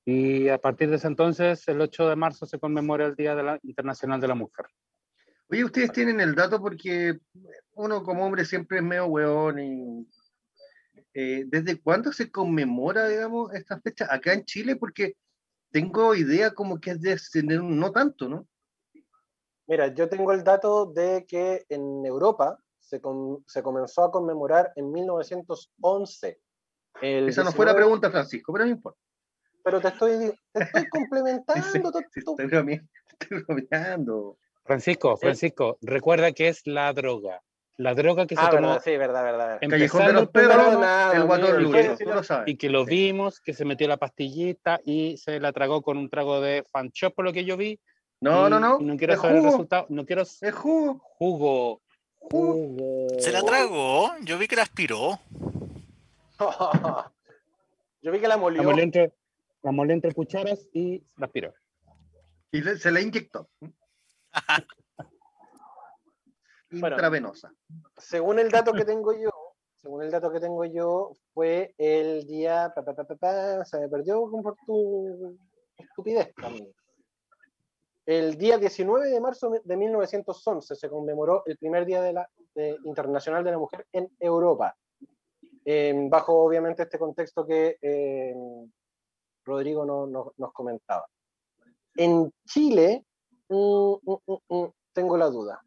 [0.05, 3.43] Y a partir de ese entonces, el 8 de marzo se conmemora el Día de
[3.43, 4.65] la Internacional de la Mujer.
[5.49, 7.19] Oye, ustedes tienen el dato porque
[7.73, 10.07] uno como hombre siempre es medio hueón y...
[11.13, 14.77] Eh, ¿Desde cuándo se conmemora, digamos, esta fecha acá en Chile?
[14.77, 15.17] Porque
[15.69, 18.47] tengo idea como que es de no tanto, ¿no?
[19.71, 22.99] Mira, yo tengo el dato de que en Europa se,
[23.47, 26.41] se comenzó a conmemorar en 1911.
[27.01, 28.99] Esa no fue la pregunta, Francisco, pero no importa.
[29.63, 31.63] Pero te estoy, te estoy complementando.
[31.63, 31.81] sí,
[32.15, 32.81] estoy,
[33.17, 34.37] Estoy bromeando.
[34.65, 37.41] Francisco, Francisco, recuerda que es la droga.
[37.77, 39.57] La droga que se Ah, tomó verdad, sí, verdad, verdad.
[39.61, 40.73] en- Callejón de los el Perros,
[41.13, 42.49] el guatón Luis, sí, tú lo sabes.
[42.49, 46.09] y que lo vimos, que se metió la pastillita y se la tragó con un
[46.09, 47.79] trago de fan shop, por lo que yo vi.
[48.21, 48.79] No, no, no.
[48.79, 49.85] No quiero es saber el resultado.
[49.89, 50.99] No quiero es jugo.
[51.17, 51.81] jugo.
[52.19, 53.07] Jugo.
[53.19, 54.11] ¿Se la tragó?
[54.23, 55.19] Yo vi que la aspiró.
[58.03, 58.63] Yo vi que la La molió.
[58.63, 59.11] molió entre,
[59.63, 61.53] la molió entre cucharas y la aspiró.
[62.51, 63.49] Y le- se la inyectó.
[66.73, 66.95] Bueno.
[66.95, 67.53] Intravenosa.
[67.97, 69.29] Según el dato que tengo yo,
[69.75, 72.71] según el dato que tengo yo, fue el día.
[72.73, 75.37] pa, pa, pa, pa, pa, se me perdió por tu
[75.75, 76.71] estupidez también.
[78.11, 82.75] El día 19 de marzo de 1911 se conmemoró el primer Día de la, de-
[82.83, 84.75] Internacional de la Mujer en Europa.
[85.63, 88.35] Eh, bajo, obviamente, este contexto que eh,
[89.45, 91.07] Rodrigo no- no- nos comentaba.
[91.95, 93.05] En Chile,
[93.47, 95.61] mm, mm, mm, tengo la duda.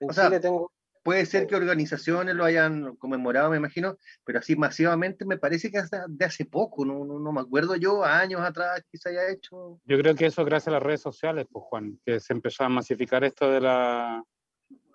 [0.00, 0.70] En O sea, Chile tengo.
[1.02, 5.78] Puede ser que organizaciones lo hayan conmemorado, me imagino, pero así masivamente me parece que
[5.78, 9.28] hasta de hace poco, no, no, no me acuerdo yo, años atrás que se haya
[9.30, 9.80] hecho.
[9.84, 12.68] Yo creo que eso gracias a las redes sociales, pues Juan, que se empezó a
[12.68, 14.22] masificar esto de la,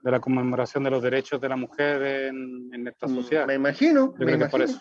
[0.02, 3.43] de la conmemoración de los derechos de la mujer en, en esta sociedad.
[3.43, 4.80] Mm, Me imagino, Yo me creo que es por imagino.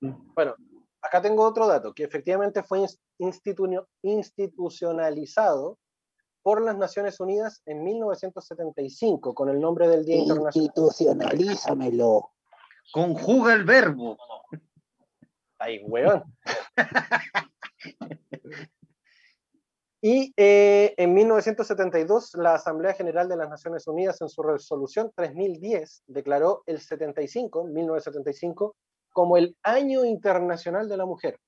[0.00, 0.12] eso.
[0.34, 0.54] Bueno,
[1.02, 5.78] acá tengo otro dato, que efectivamente fue ins- institu- institucionalizado
[6.46, 10.52] por las Naciones Unidas en 1975 con el nombre del Día Internacional.
[10.54, 12.30] Institucionalízamelo.
[12.92, 14.16] Conjuga el verbo.
[15.58, 16.22] Ay, weón.
[20.00, 26.04] Y eh, en 1972, la Asamblea General de las Naciones Unidas, en su resolución 3010,
[26.06, 28.76] declaró el 75, 1975,
[29.12, 31.40] como el Año Internacional de la Mujer.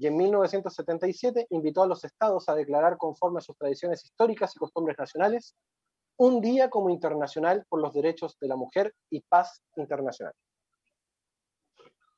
[0.00, 4.58] Y en 1977 invitó a los estados a declarar conforme a sus tradiciones históricas y
[4.58, 5.56] costumbres nacionales
[6.18, 10.34] un día como internacional por los derechos de la mujer y paz internacional.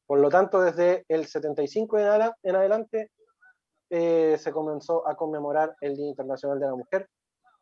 [0.07, 1.99] Por lo tanto, desde el 75
[2.43, 3.11] en, adelante
[3.91, 7.09] eh, se comenzó a conmemorar el Día Internacional de la Mujer,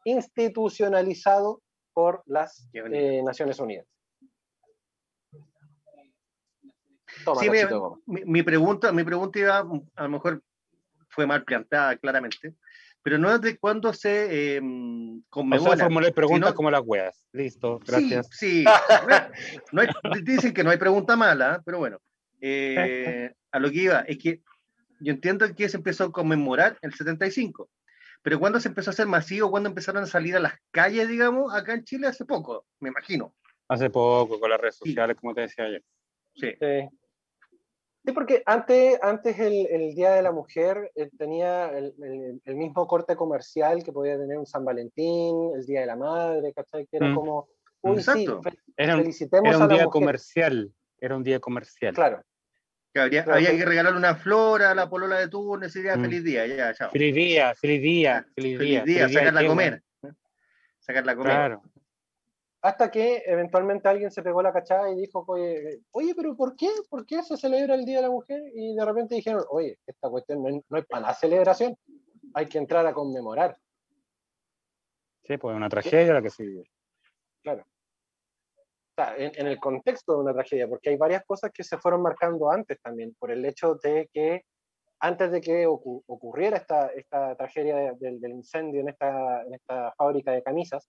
[0.04, 1.60] institucionalizado
[1.92, 3.86] por las eh, Naciones Unidas.
[7.28, 8.00] Toma, Sí, mi, cachito de goma.
[8.06, 10.42] mi- mi pregunta, mi pregunta iba, a lo mejor
[11.08, 12.54] fue mal planteada claramente,
[13.02, 15.76] pero no es de cuándo se eh, O sea, conmemora.
[15.84, 17.24] formulé preguntas como las weas.
[17.32, 18.28] Listo, Sí, gracias.
[18.32, 18.64] Sí,
[19.72, 19.88] no hay-
[20.22, 21.98] dicen que no hay pregunta mala, pero bueno.
[22.40, 24.42] eh, a lo que iba, es que
[25.00, 27.68] yo entiendo que se empezó a conmemorar el 75,
[28.22, 31.54] pero cuando se empezó a hacer masivo, cuando empezaron a salir a las calles, digamos,
[31.54, 33.34] acá en Chile hace poco, me imagino.
[33.68, 34.90] Hace poco, con las redes Sí.
[34.90, 35.82] sociales, como te decía ayer.
[36.34, 36.50] Sí.
[36.60, 36.88] Sí.
[38.04, 42.56] Sí, porque antes, antes el, el Día de la Mujer eh, tenía el, el- el
[42.56, 46.86] mismo corte comercial que podía tener un San Valentín, el Día de la Madre, ¿cachai?
[46.86, 47.14] Que era Mm.
[47.14, 47.48] como,
[47.82, 48.40] uy, Exacto.
[48.44, 50.00] sí, Era un, felicitemos era a un la día mujer.
[50.00, 50.72] comercial.
[51.00, 51.94] Era un día comercial.
[51.94, 52.22] Claro,
[52.94, 55.96] Que habría, Claro, había que regalarle una flor a la polola de turno, ese día,
[55.96, 56.00] Mm.
[56.02, 56.90] feliz día, ya, chao.
[56.90, 58.80] Feliz día, feliz día, feliz día.
[58.80, 59.82] Feliz día, feliz sacarla a qué comer.
[60.78, 61.32] Sacarla a comer.
[61.32, 61.62] Claro.
[62.68, 66.68] Hasta que eventualmente alguien se pegó la cachada y dijo, oye, oye, pero ¿por qué?
[66.88, 68.42] ¿Por qué se celebra el Día de la Mujer?
[68.54, 71.76] Y de repente dijeron, oye, esta cuestión no es, no es para la celebración,
[72.34, 73.56] hay que entrar a conmemorar.
[75.24, 76.64] Sí, pues una tragedia la que se vive.
[77.46, 77.64] O
[78.96, 82.02] sea, en, en el contexto de una tragedia, porque hay varias cosas que se fueron
[82.02, 84.44] marcando antes también, por el hecho de que
[85.00, 89.54] antes de que ocu- ocurriera esta, esta tragedia de- del, del incendio en esta, en
[89.54, 90.88] esta fábrica de camisas,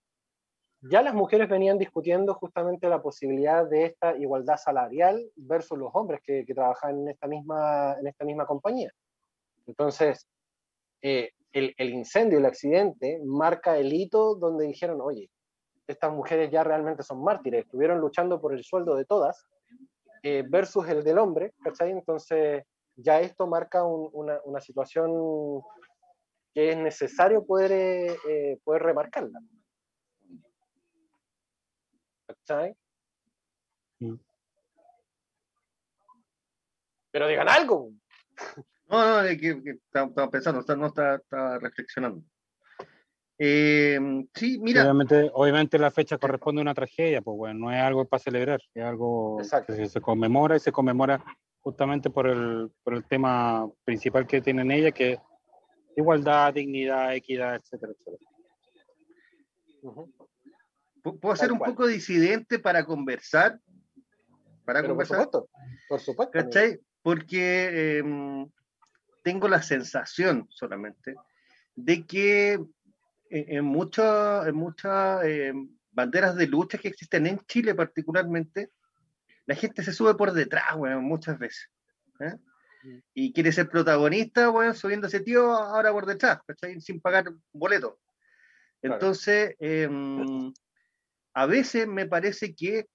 [0.81, 6.21] ya las mujeres venían discutiendo justamente la posibilidad de esta igualdad salarial versus los hombres
[6.23, 8.91] que, que trabajan en esta misma, en esta misma compañía.
[9.67, 10.27] Entonces,
[11.01, 15.29] eh, el, el incendio, el accidente, marca el hito donde dijeron, oye,
[15.87, 19.43] estas mujeres ya realmente son mártires, estuvieron luchando por el sueldo de todas,
[20.21, 21.91] eh, versus el del hombre, ¿cachai?
[21.91, 22.63] Entonces,
[22.95, 24.09] ya esto marca un-
[24.45, 25.61] una, situación
[26.53, 27.71] que es necesario poder,
[28.27, 29.39] eh, poder remarcarla.
[32.29, 32.75] ¿Cachai?
[33.99, 34.15] Mm.
[37.11, 37.91] Pero digan algo.
[38.87, 42.23] No, no, es que, que estaba, pensando, está- no estaba, estaba reflexionando.
[43.39, 43.97] Eh,
[44.35, 48.05] sí, mira, Obviamente, obviamente la fecha corresponde a una tragedia, pues bueno, no es algo
[48.05, 49.75] para celebrar, es algo Exacto.
[49.75, 51.23] que se conmemora y se conmemora
[51.61, 55.19] justamente por el, por el tema principal que tienen ella, que es
[55.95, 58.29] igualdad, dignidad, equidad, etcétera, etcétera.
[61.01, 61.71] Puedo ser un cual.
[61.71, 63.59] poco disidente para conversar.
[64.65, 65.23] Para Pero por conversar.
[65.23, 65.49] supuesto,
[65.87, 66.31] por supuesto.
[66.33, 66.79] ¿Cachai?
[67.01, 68.03] Porque eh,
[69.23, 71.15] tengo la sensación solamente
[71.75, 72.69] de que en,
[73.29, 75.53] en muchas en muchas eh,
[75.91, 78.69] banderas de lucha que existen en Chile particularmente,
[79.45, 81.69] la gente se sube por detrás, bueno, muchas veces.
[82.19, 82.35] ¿eh?
[83.13, 86.79] Y quiere ser protagonista, bueno, subiendo ese tío ahora por detrás, ¿cachai?
[86.79, 87.99] Sin pagar boleto.
[88.81, 89.89] Entonces, eh,
[91.33, 92.87] a veces me parece que,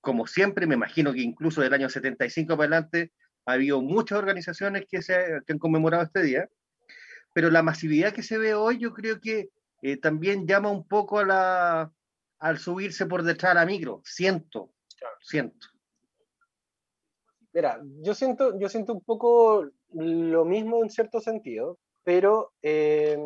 [0.00, 3.12] como siempre, me imagino que incluso del año 75 para adelante,
[3.46, 6.48] ha habido muchas organizaciones que, se, que han conmemorado este día,
[7.32, 9.50] pero la masividad que se ve hoy yo creo que
[9.82, 11.92] eh, también llama un poco a la,
[12.38, 14.02] al subirse por detrás a la micro.
[14.04, 14.72] Siento,
[15.20, 15.68] siento.
[17.52, 23.18] Mira, yo siento, yo siento un poco lo mismo en cierto sentido, pero, eh,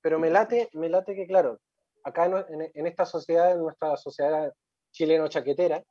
[0.00, 1.60] pero me, late, me late que, claro,
[2.04, 4.52] acá en, en, esta sociedad, en nuestra sociedad
[4.92, 5.82] chileno-chaquetera,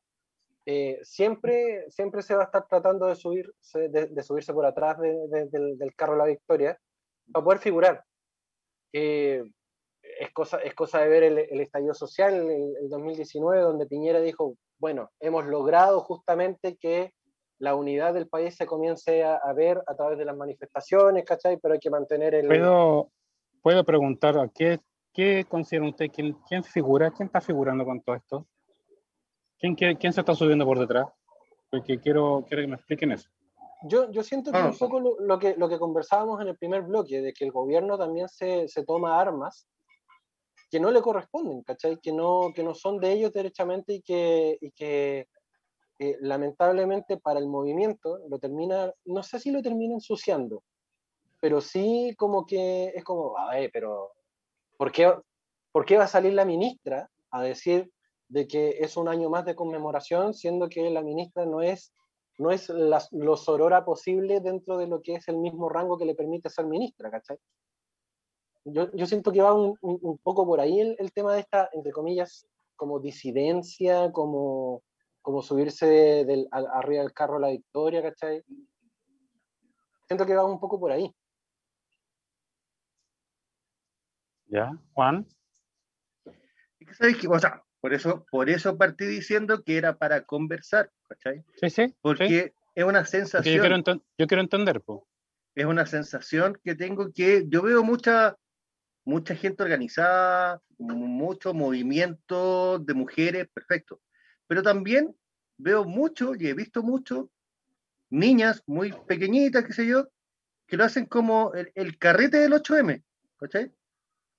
[0.66, 5.00] eh, siempre, siempre se va a estar tratando de, subir, de, de subirse por atrás
[5.00, 5.16] de,
[5.50, 6.78] del, del, carro de la victoria
[7.32, 8.04] para poder figurar.
[8.92, 9.44] Eh,
[10.02, 14.20] es, cosa, es cosa de ver el, el estallido social en el 2019, donde Piñera
[14.20, 17.14] dijo, bueno, hemos logrado justamente que
[17.60, 21.58] la unidad del país se comience a, a, ver a través de las manifestaciones, ¿cachai?
[21.58, 22.48] Pero hay que mantener el...
[22.48, 23.10] ¿Puedo,
[23.62, 24.80] puedo preguntar a qué,
[25.18, 28.48] qué considera usted, quién, quién figura, quién está figurando con todo esto?
[29.58, 31.08] ¿Quién, quién, quién se está subiendo por detrás?
[31.72, 33.28] Porque quiero, quiero que me expliquen eso.
[33.90, 36.58] Yo, yo siento que ah, un poco lo, lo, que, lo que conversábamos en el
[36.58, 39.68] primer bloque, de que el gobierno también se, se toma armas
[40.70, 41.98] que no le corresponden, ¿cachai?
[41.98, 45.28] Que no, que no son de ellos derechamente y que, y que
[45.98, 50.64] eh, lamentablemente para el movimiento lo termina, no sé si lo termina ensuciando,
[51.42, 54.12] pero sí como que es como, a ver, pero
[54.78, 55.14] ¿por qué,
[55.72, 57.92] ¿por qué va a salir la ministra a decir
[58.30, 61.94] de que es un año más de conmemoración, siendo que la ministra no es,
[62.38, 66.06] no es la, lo sorora posible dentro de lo que es el mismo rango que
[66.06, 67.38] le permite ser ministra, ¿cachai?
[68.66, 71.70] Yo, yo siento que va un, un, poco por ahí el, el, tema de esta,
[71.72, 74.84] entre comillas, como disidencia, como,
[75.22, 78.44] como subirse de, del, a, arriba del carro a la victoria, ¿cachai?
[80.06, 81.14] Siento que va un poco por ahí.
[84.48, 84.72] ¿Ya?
[84.94, 85.28] Juan.
[86.94, 87.28] ¿Sabes qué?
[87.28, 91.44] O sea, por eso, por eso partí diciendo que era para conversar, ¿cachai?
[91.56, 91.96] Sí, sí.
[92.02, 92.52] Porque sí.
[92.76, 93.56] es una sensación.
[93.56, 95.08] Yo quiero, yo quiero entender, po.
[95.56, 97.46] Es una sensación que tengo que.
[97.48, 98.38] Yo veo mucha,
[99.06, 104.02] mucha gente organizada, mucho movimiento de mujeres, perfecto.
[104.48, 105.16] Pero también
[105.58, 107.30] veo mucho y he visto mucho
[108.10, 110.08] niñas muy pequeñitas, qué sé yo,
[110.68, 113.04] que lo hacen como el, el carrete del 8M,
[113.38, 113.72] ¿cachai?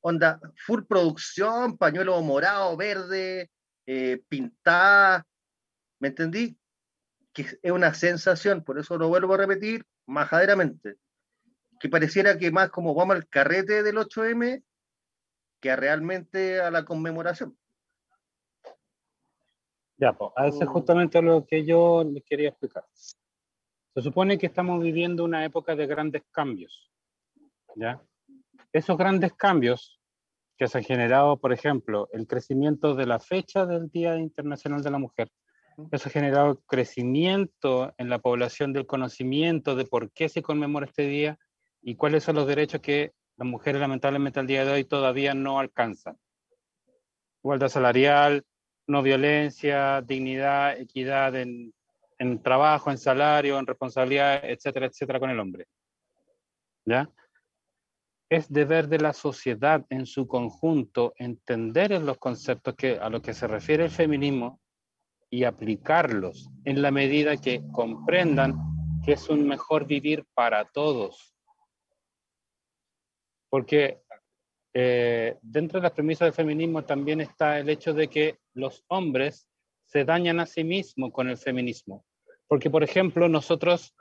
[0.00, 3.50] Onda, full producción, pañuelo morado, verde,
[3.86, 5.26] eh, pintada,
[5.98, 6.58] ¿me entendí?
[7.32, 10.96] Que es una sensación, por eso lo vuelvo a repetir, majaderamente,
[11.80, 14.62] que pareciera que más como vamos al carrete del 8M
[15.60, 17.56] que a realmente a la conmemoración.
[19.96, 22.84] Ya, pues, a eso es justamente lo que yo les quería explicar.
[22.92, 26.88] Se supone que estamos viviendo una época de grandes cambios,
[27.74, 28.00] ¿ya?
[28.72, 30.00] Esos grandes cambios
[30.56, 34.90] que se han generado, por ejemplo, el crecimiento de la fecha del Día Internacional de
[34.90, 35.30] la Mujer,
[35.92, 41.02] eso ha generado crecimiento en la población del conocimiento de por qué se conmemora este
[41.02, 41.38] día
[41.80, 45.60] y cuáles son los derechos que las mujeres lamentablemente al día de hoy todavía no
[45.60, 46.18] alcanzan.
[47.44, 48.44] Igualdad salarial,
[48.88, 51.72] no violencia, dignidad, equidad en,
[52.18, 55.66] en trabajo, en salario, en responsabilidad, etcétera, etcétera, con el hombre.
[56.84, 57.08] ¿Ya?
[58.30, 63.22] Es deber de la sociedad en su conjunto entender en los conceptos que, a los
[63.22, 64.60] que se refiere el feminismo
[65.30, 68.54] y aplicarlos en la medida que comprendan
[69.04, 71.34] que es un mejor vivir para todos.
[73.48, 74.02] Porque
[74.74, 79.48] eh, dentro de las premisas del feminismo también está el hecho de que los hombres
[79.86, 82.04] se dañan a sí mismos con el feminismo.
[82.46, 83.94] Porque, por ejemplo, nosotros,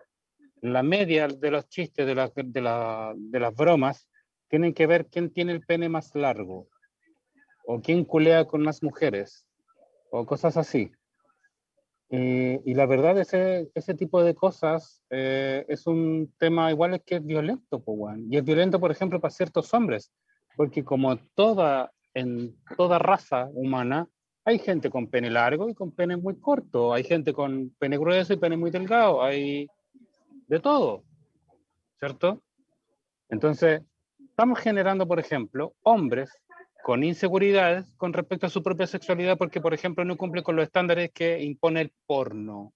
[0.62, 4.10] la media de los chistes, de, la, de, la, de las bromas,
[4.50, 6.68] tienen que ver quién tiene el pene más largo,
[7.66, 9.46] o quién culea con más mujeres,
[10.12, 10.92] o cosas así.
[12.10, 17.26] Y, la verdad, ese, ese tipo de cosas eh, es un tema igual que es
[17.26, 17.84] violento,
[18.30, 20.14] y es violento, por ejemplo, para ciertos hombres,
[20.56, 24.08] porque como toda, en toda raza humana,
[24.46, 28.32] hay gente con pene largo y con pene muy corto, hay gente con pene grueso
[28.32, 29.68] y pene muy delgado, hay
[30.48, 31.04] de todo,
[32.00, 32.42] ¿cierto?
[33.28, 33.82] Entonces,
[34.38, 36.30] estamos generando, por ejemplo, hombres
[36.84, 40.66] con inseguridades con respecto a su propia sexualidad porque, por ejemplo, no cumple con los
[40.66, 42.72] estándares que impone el porno.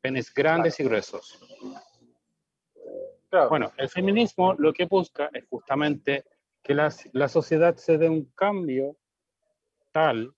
[0.00, 1.38] Penes grandes y gruesos.
[3.28, 3.50] Claro.
[3.50, 6.24] Bueno, el feminismo lo que busca es justamente
[6.62, 8.96] que la, la sociedad se dé un cambio
[9.92, 10.34] tal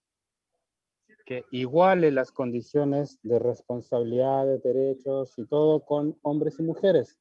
[1.24, 7.16] que iguale las condiciones de responsabilidad, de derechos y todo con hombres y mujeres,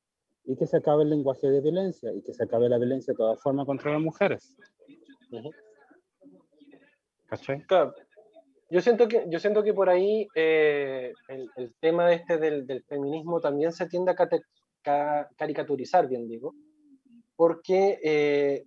[0.45, 3.17] y que se acabe el lenguaje de violencia, y que se acabe la violencia de
[3.17, 4.55] toda forma contra las mujeres.
[7.27, 7.61] ¿Cachai?
[7.65, 7.93] Claro.
[8.69, 12.83] Yo siento que, yo siento que por ahí eh, el, el tema este del, del
[12.83, 14.43] feminismo también se tiende a cate-
[14.81, 16.53] ca- caricaturizar, bien digo,
[17.35, 18.65] porque eh,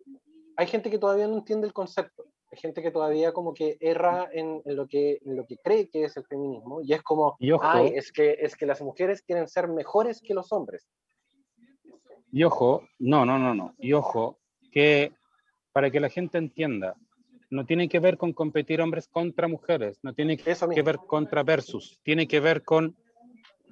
[0.57, 2.25] hay gente que todavía no entiende el concepto.
[2.53, 5.89] Hay gente que todavía como que erra en, en lo, que, en lo que cree
[5.89, 7.65] que es el feminismo y es como, Y ojo.
[7.67, 10.87] ay, es que, es que las mujeres quieren ser mejores que los hombres.
[12.37, 13.75] Y ojo, no, no, no, no.
[13.79, 14.37] Y ojo,
[14.71, 15.11] que
[15.73, 16.95] para que la gente entienda,
[17.49, 20.85] no tiene que ver con competir hombres contra mujeres, no tiene que Eso que mismo.
[20.85, 22.95] ver contra versus, tiene que ver con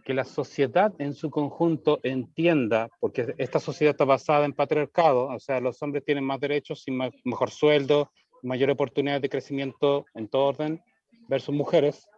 [0.07, 5.41] que la sociedad en su conjunto entienda, porque esta sociedad está basada en patriarcado, o
[5.41, 8.12] sea, los hombres tienen más derechos y mejor sueldo,
[8.43, 10.83] mayor oportunidad de crecimiento en todo orden,
[11.29, 12.09] versus mujeres,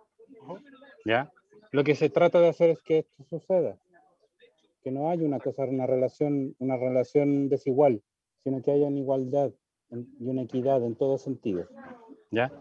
[1.05, 1.29] ¿ya?
[1.73, 3.77] Lo que se trata de hacer es que esto suceda,
[4.87, 8.05] que no haya una cosa, una relación, una relación desigual,
[8.45, 9.51] sino que haya una igualdad
[9.91, 11.69] y una equidad en todo sentido,
[12.31, 12.53] ¿ya?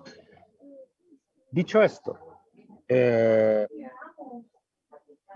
[1.52, 2.18] Dicho esto,
[2.88, 3.68] eh,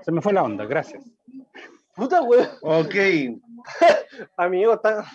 [0.02, 1.06] se me fue la onda, gracias.
[1.96, 2.48] Puta, weón.
[2.64, 2.96] Ok,
[4.38, 5.06] Amigo, está...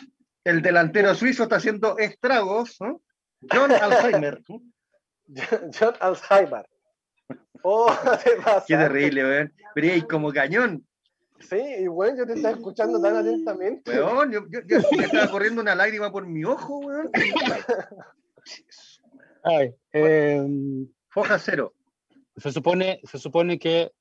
[0.44, 2.80] el delantero suizo está haciendo estragos.
[2.80, 3.02] ¿no?
[3.50, 4.44] John Alzheimer.
[5.76, 6.68] John Alzheimer.
[7.64, 7.92] Oh.
[8.68, 9.52] Qué terrible, weón.
[9.74, 10.86] Pero ahí como cañón.
[11.40, 13.90] Sí, y bueno, yo te estaba escuchando tan atentamente.
[13.90, 17.10] Weón, yo, yo, yo me estaba corriendo una lágrima por mi ojo, weón.
[19.42, 21.74] Ay, em, Foja cero.
[22.36, 23.92] se supone, se supone que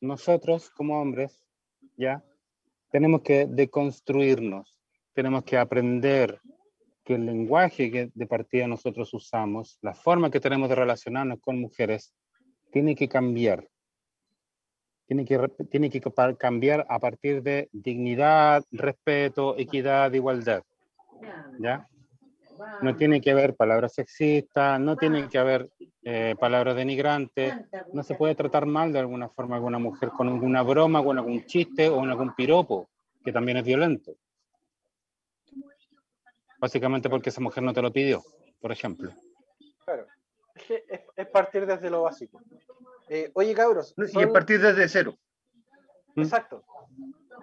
[0.00, 1.40] nosotros como hombres,
[1.96, 2.24] ya,
[2.90, 4.76] tenemos que deconstruirnos,
[5.14, 6.40] tenemos que aprender
[7.04, 11.60] que el lenguaje que de partida nosotros usamos, la forma que tenemos de relacionarnos con
[11.60, 12.12] mujeres,
[12.72, 13.68] tiene que cambiar.
[15.06, 16.02] Tiene que, tiene que
[16.36, 20.62] cambiar a partir de dignidad, respeto, equidad, igualdad.
[21.58, 21.88] ¿Ya?
[22.82, 25.70] No tiene que haber palabras sexistas, no tiene que haber
[26.02, 27.54] eh, palabras denigrantes,
[27.92, 31.18] no se puede tratar mal de alguna forma a alguna mujer con alguna broma, con
[31.18, 32.88] algún chiste o con algún piropo,
[33.24, 34.14] que también es violento.
[36.58, 38.22] Básicamente porque esa mujer no te lo pidió,
[38.60, 39.12] por ejemplo.
[39.84, 40.06] Claro.
[41.16, 42.40] Es partir desde lo básico.
[43.08, 43.94] Eh, oye, cabros.
[43.96, 45.14] Y son- es partir desde cero.
[46.14, 46.22] ¿Mm?
[46.22, 46.64] Exacto.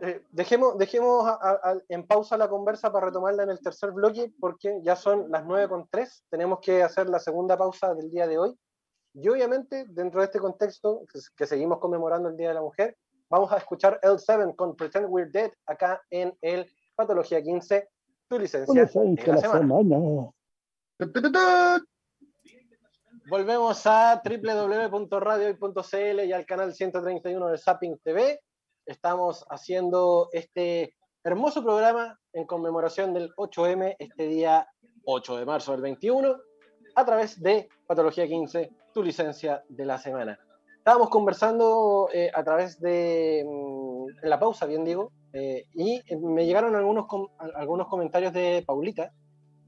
[0.01, 3.91] Eh, dejemos dejemos a- a- a- en pausa la conversa para retomarla en el tercer
[3.91, 6.23] bloque, porque ya son las 9 con 3.
[6.29, 8.57] Tenemos que hacer la segunda pausa del día de hoy.
[9.13, 12.97] Y obviamente, dentro de este contexto, que, que seguimos conmemorando el Día de la Mujer,
[13.29, 17.87] vamos a escuchar L7 con Pretend We're Dead acá en el Patología 15,
[18.27, 18.73] tu licencia
[19.15, 19.59] de la semana.
[20.97, 21.11] Tu.
[23.29, 28.39] Volvemos a www.radiohoy.cl y al canal 131 de Zapping TV.
[28.85, 30.93] Estamos haciendo este
[31.23, 34.67] hermoso programa en conmemoración del 8M, este día
[35.05, 36.35] 8 de marzo del 21,
[36.95, 40.37] a través de Patología 15, tu licencia de la semana.
[40.77, 46.45] Estábamos conversando eh, a través de, mm, en la pausa, bien digo, eh, y me
[46.45, 49.13] llegaron algunos, com- algunos comentarios de Paulita,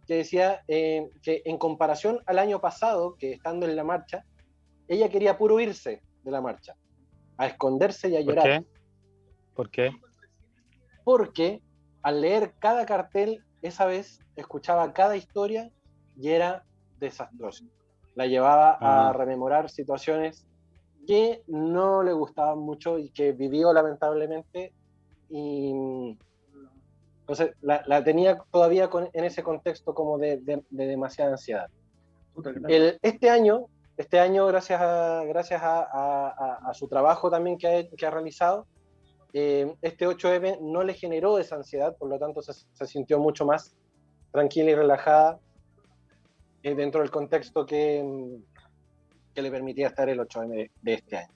[0.08, 4.24] que decía eh, que en comparación al año pasado, que estando en la marcha,
[4.88, 6.76] ella quería puro irse de la marcha,
[7.38, 8.68] a esconderse y a ¿Por llorar, qué?
[9.56, 9.92] ¿Por qué?
[11.04, 11.62] porque
[12.02, 15.72] al leer cada cartel, esa vez escuchaba cada historia
[16.18, 16.64] y era
[17.00, 17.66] desastroso.
[18.16, 19.14] La llevaba a Ah.
[19.14, 20.46] rememorar situaciones
[21.08, 24.74] que no le gustaban mucho y que vivió lamentablemente
[25.30, 25.74] y
[27.26, 31.68] entonces la, la tenía todavía con- en ese contexto como de, de- de demasiada ansiedad.
[32.68, 33.66] El- este año,
[33.98, 38.12] este año gracias a, gracias a, a- a- su trabajo también que ha, que ha
[38.12, 38.68] realizado,
[39.34, 43.46] eh, este 8M no le generó esa ansiedad, por lo tanto se, se sintió mucho
[43.46, 43.76] más
[44.32, 45.40] tranquila y relajada
[46.64, 48.44] eh, dentro del contexto que, mm,
[49.34, 51.34] que le permitía estar el 8M de, de este año.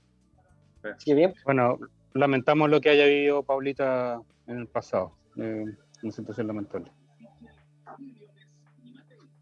[1.03, 1.77] Que bien, Bueno,
[2.13, 5.11] lamentamos lo que haya vivido Paulita en el pasado.
[5.41, 5.65] Eh,
[6.03, 6.91] una situación lamentable.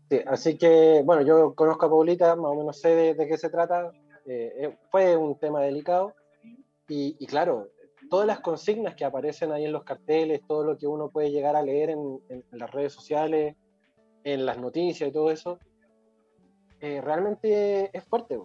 [0.09, 3.37] Sí, así que, bueno, yo conozco a Paulita, más o menos sé de, de qué
[3.37, 3.91] se trata.
[4.25, 6.13] eh, eh, fue un tema delicado.
[6.87, 7.67] Y, y claro,
[8.09, 11.55] todas las consignas que aparecen ahí en los carteles, todo lo que uno puede llegar
[11.55, 13.55] a leer en, en las redes sociales,
[14.23, 15.59] en las noticias y todo eso,
[16.79, 18.37] eh, realmente es fuerte,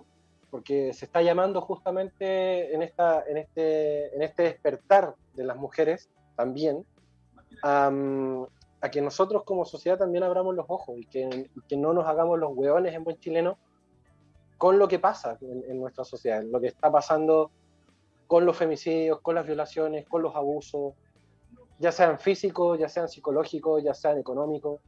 [0.50, 6.09] porque se está llamando justamente en, esta, en, este, en este despertar de las mujeres
[6.36, 6.84] también
[7.62, 7.90] a,
[8.90, 12.50] que nosotros como sociedad también abramos los ojos y que, que no nos hagamos los
[12.55, 13.59] hueones en buen chileno
[14.59, 17.50] con lo que pasa en, en nuestra sociedad, lo que está pasando
[18.26, 20.94] con los femicidios, con las violaciones, con los abusos,
[21.78, 24.80] ya sean físicos, ya sean psicológicos, ya sean económicos.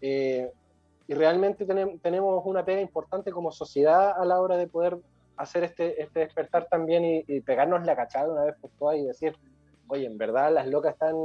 [0.00, 0.50] Eh,
[1.08, 4.98] y realmente tenem- tenemos una pega importante como sociedad a la hora de poder
[5.36, 9.04] hacer este, este despertar también y, y pegarnos la cachada una vez por todas y
[9.04, 9.36] decir,
[9.88, 11.16] oye, en verdad las locas están,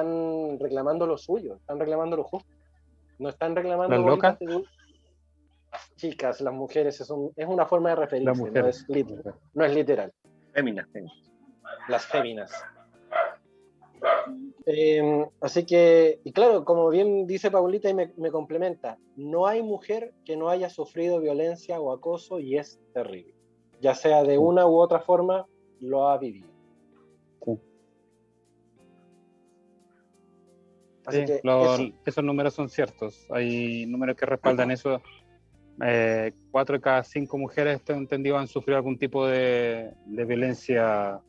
[0.00, 2.48] están reclamando lo suyo, están reclamando lo justo.
[3.18, 4.38] No están reclamando ¿Las locas?
[4.38, 4.46] de
[5.72, 9.64] Las chicas, las mujeres, es, un- es una forma de referirse, no es, lit- no
[9.64, 10.12] es literal
[10.54, 11.30] Féminas, féminas.
[11.88, 12.52] las féminas.
[14.66, 19.62] Eh, así que, y claro, como bien dice Paulita y me, me complementa, no hay
[19.62, 23.34] mujer que no haya sufrido violencia o acoso y es terrible.
[23.80, 25.46] Ya sea de una u otra forma,
[25.80, 26.48] lo ha vivido.
[31.08, 31.92] Así Sí, que eso.
[32.04, 33.26] esos números son ciertos.
[33.30, 35.00] Hay números que respaldan eso.
[35.84, 41.20] Eh, cuatro de cada cinco mujeres, tengo entendido, han sufrido algún tipo de, de violencia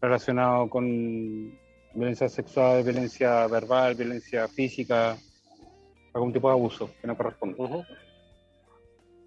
[0.00, 1.58] relacionado con
[1.94, 5.16] violencia sexual, violencia verbal, violencia física,
[6.14, 7.56] algún tipo de abuso que no corresponde.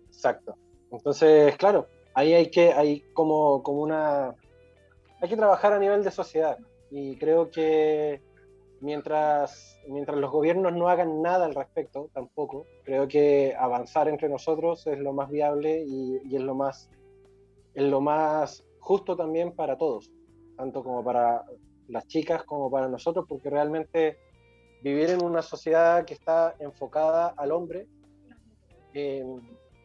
[0.08, 0.56] Exacto.
[0.92, 4.36] Entonces, claro, ahí hay que, hay como, como una,
[5.22, 6.58] hay que trabajar a nivel de sociedad.
[6.92, 8.22] Y creo que
[8.84, 14.86] mientras, mientras los gobiernos no hagan nada al respecto, tampoco, creo que avanzar entre nosotros
[14.88, 16.90] es lo más viable y, es lo más,
[17.74, 20.12] es lo más justo también para todos,
[20.58, 21.46] tanto como para
[21.88, 24.18] las chicas como para nosotros, porque realmente
[24.82, 27.88] vivir en una sociedad que está enfocada al hombre
[28.94, 29.24] eh,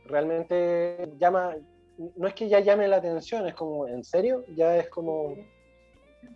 [0.06, 1.54] realmente llama,
[2.16, 4.44] no es que ya llame la atención, es como, ¿en serio?
[4.56, 5.36] Ya es como,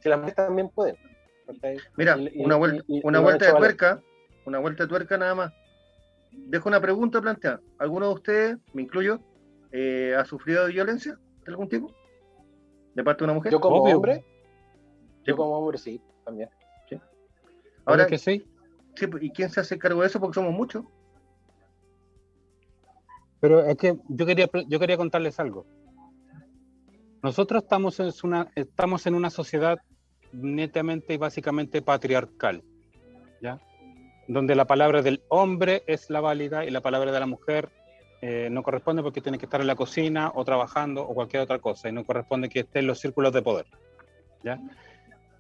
[0.01, 1.12] si las mujeres también pueden.
[1.47, 1.77] ¿Cachai?
[1.97, 4.03] Mira, Y- una vuelta, y- y una vuelta de tuerca,
[4.45, 5.53] una vuelta de tuerca nada más.
[6.33, 7.61] Dejo una pregunta planteada.
[7.79, 9.21] ¿Alguno de ustedes, me incluyo,
[9.71, 11.95] eh, ha sufrido de violencia de algún tipo?
[12.95, 13.53] ¿De parte de una mujer?
[13.53, 13.97] Yo como Obvio.
[13.97, 14.25] hombre,
[15.25, 16.49] yo como hombre sí, también.
[17.85, 18.47] Ahora, Ahora que sí,
[18.95, 20.21] sí, pues, ¿y quién se hace cargo de eso?
[20.21, 20.85] Porque somos muchos.
[23.41, 25.67] pero es que yo quería, yo quería contarles algo.
[27.25, 29.81] Nosotros estamos en una, estamos en una sociedad
[30.33, 32.63] netamente y básicamente patriarcal,
[33.41, 33.61] ¿ya?
[34.29, 37.71] Donde la palabra del hombre es la válida y la palabra de la mujer
[38.21, 41.59] eh, no corresponde porque tiene que estar en la cocina o trabajando o cualquier otra
[41.59, 43.67] cosa y no corresponde que esté en los círculos de poder,
[44.43, 44.61] ¿ya?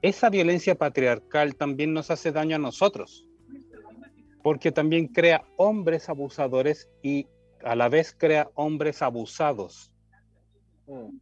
[0.02, 3.24] Esa violencia patriarcal también nos hace daño a nosotros,
[4.42, 7.28] porque también crea hombres abusadores y
[7.64, 9.92] a la vez crea hombres abusados
[10.86, 11.18] Mm.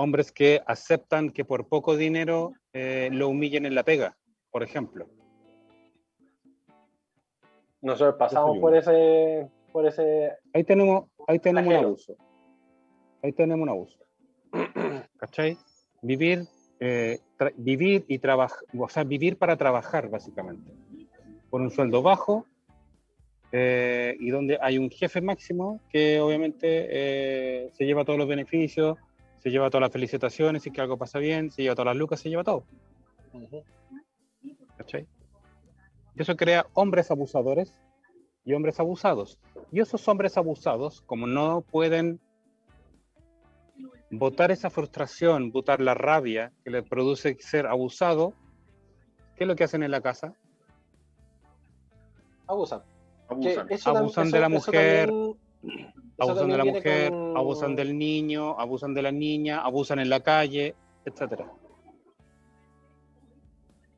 [0.00, 4.16] Hombres que aceptan que por poco dinero eh, lo humillen en la pega,
[4.50, 5.08] por ejemplo.
[7.82, 12.16] Nosotros pasamos por ese, por ese, Ahí tenemos, ahí tenemos un abuso.
[13.22, 13.98] Ahí tenemos un abuso.
[15.18, 15.56] ¿Cachai?
[16.02, 16.46] Vivir,
[16.80, 17.20] eh,
[17.56, 20.72] vivir y trabajar, o sea, vivir para trabajar, básicamente.
[21.50, 22.46] Por un sueldo bajo
[23.52, 28.96] eh, y donde hay un jefe máximo que obviamente eh, se lleva todos los beneficios,
[29.40, 32.20] se lleva todas las felicitaciones, si que algo pasa bien, se lleva todas las lucas,
[32.20, 32.64] se lleva todo.
[33.32, 33.62] Ujú.
[34.76, 35.06] ¿cachai?
[36.16, 37.74] Y eso crea hombres abusadores
[38.44, 39.38] y hombres abusados.
[39.70, 42.18] Y esos hombres abusados, como no pueden
[44.10, 48.32] votar esa frustración, votar la rabia que les produce ser abusado,
[49.36, 50.34] ¿qué es lo que hacen en la casa?
[52.46, 52.82] abusan.
[53.28, 53.68] Abusan.
[53.86, 58.94] Abusan eso- de la mujer, también- Abusan de la mujer, con- abusan del niño, abusan
[58.94, 61.50] de la niña, abusan en la calle, etcétera.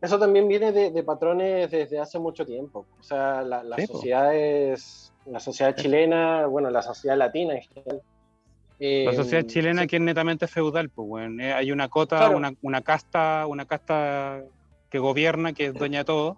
[0.01, 2.87] Eso también viene de, de patrones desde hace mucho tiempo.
[2.99, 8.03] O sea, la, las sociedades, la sociedad chilena, bueno, la sociedad latina en general.
[8.81, 11.41] La eh, sociedad chilena sí, que es netamente feudal, pues weón.
[11.41, 12.37] Eh, hay una cota, Claro.
[12.37, 14.43] una, una casta, una casta
[14.91, 16.37] que gobierna, que es dueña de todo.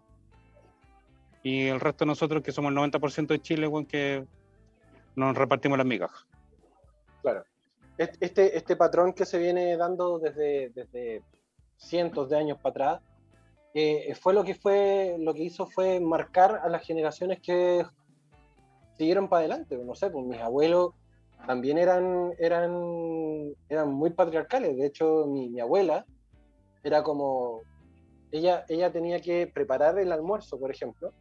[1.42, 4.24] Y el resto de nosotros, que somos el 90% de Chile, weón, que
[5.16, 6.26] nos repartimos las migajas.
[7.22, 7.44] Claro.
[7.98, 11.22] Est- Este, este patrón que se viene dando desde, desde
[11.76, 13.02] cientos de años para atrás,
[13.74, 17.84] eh, fue lo que fue, lo que hizo fue marcar a las generaciones que
[18.96, 19.76] siguieron para adelante.
[19.78, 20.92] No sé, pues mis abuelos
[21.46, 22.72] también eran, eran,
[23.68, 24.76] eran muy patriarcales.
[24.76, 26.06] De hecho, mi, mi abuela
[26.82, 27.62] era como,
[28.30, 31.12] ella, ella tenía que preparar el almuerzo, por ejemplo,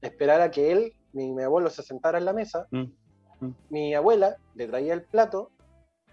[0.00, 2.84] esperar a que él, mi, mi abuelo, se sentara en la mesa mm.
[3.68, 5.50] Mi abuela le traía el plato,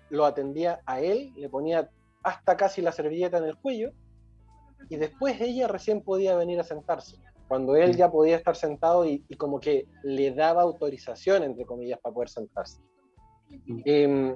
[0.09, 1.89] lo atendía a él, le ponía
[2.23, 3.91] hasta casi la servilleta en el cuello
[4.89, 7.17] y después ella recién podía venir a sentarse,
[7.47, 11.99] cuando él ya podía estar sentado y, y como que le daba autorización, entre comillas,
[11.99, 12.82] para poder sentarse.
[13.86, 14.36] Em,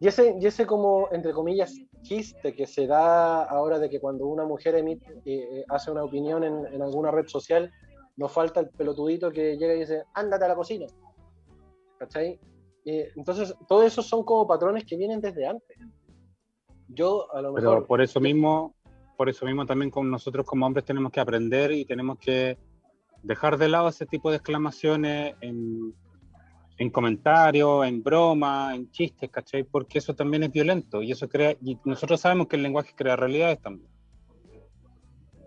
[0.00, 4.26] y, ese, y ese como, entre comillas, chiste que se da ahora de que cuando
[4.26, 7.70] una mujer emite, eh, hace una opinión en, en alguna red social,
[8.16, 10.86] no falta el pelotudito que llega y dice, ándate a la cocina.
[11.98, 12.38] ¿Cachai?
[12.84, 15.76] Eh, entonces, todo eso son como patrones que vienen desde antes.
[16.88, 17.70] Yo, a lo mejor.
[17.70, 18.74] Pero por eso mismo,
[19.16, 22.56] por eso mismo también con nosotros como hombres tenemos que aprender y tenemos que
[23.22, 25.92] dejar de lado ese tipo de exclamaciones en,
[26.78, 29.64] en comentarios, en bromas, en chistes, ¿cachai?
[29.64, 33.16] Porque eso también es violento y eso crea, y nosotros sabemos que el lenguaje crea
[33.16, 33.90] realidades también.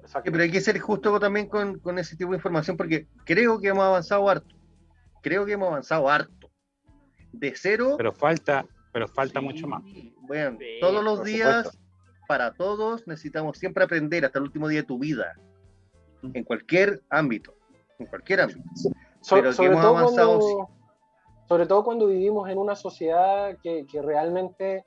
[0.06, 3.60] Sí, pero hay que ser justo también con, con ese tipo de información porque creo
[3.60, 4.61] que hemos avanzado harto.
[5.22, 6.50] Creo que hemos avanzado harto.
[7.32, 7.96] De cero.
[7.98, 9.84] Pero falta, pero falta Sí, mucho más.
[10.22, 11.80] Bueno, Sí, todos los días, supuesto.
[12.28, 15.34] para todos, necesitamos siempre aprender hasta el último día de tu vida.
[16.34, 17.56] En cualquier ámbito.
[18.00, 18.62] En cualquier ámbito.
[19.22, 20.70] So- pero que sobre, hemos todo avanzado, cuando,
[21.48, 24.84] sobre todo cuando vivimos en una sociedad que, que realmente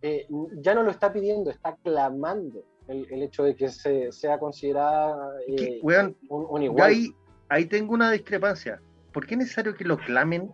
[0.00, 0.26] eh,
[0.62, 5.32] ya no lo está pidiendo, está clamando el, el hecho de que se, sea considerada
[5.48, 6.90] eh, Que, un, igual.
[6.90, 7.08] ahí,
[7.48, 8.80] ahí tengo una discrepancia.
[9.12, 10.52] ¿Por qué es necesario que lo clamen?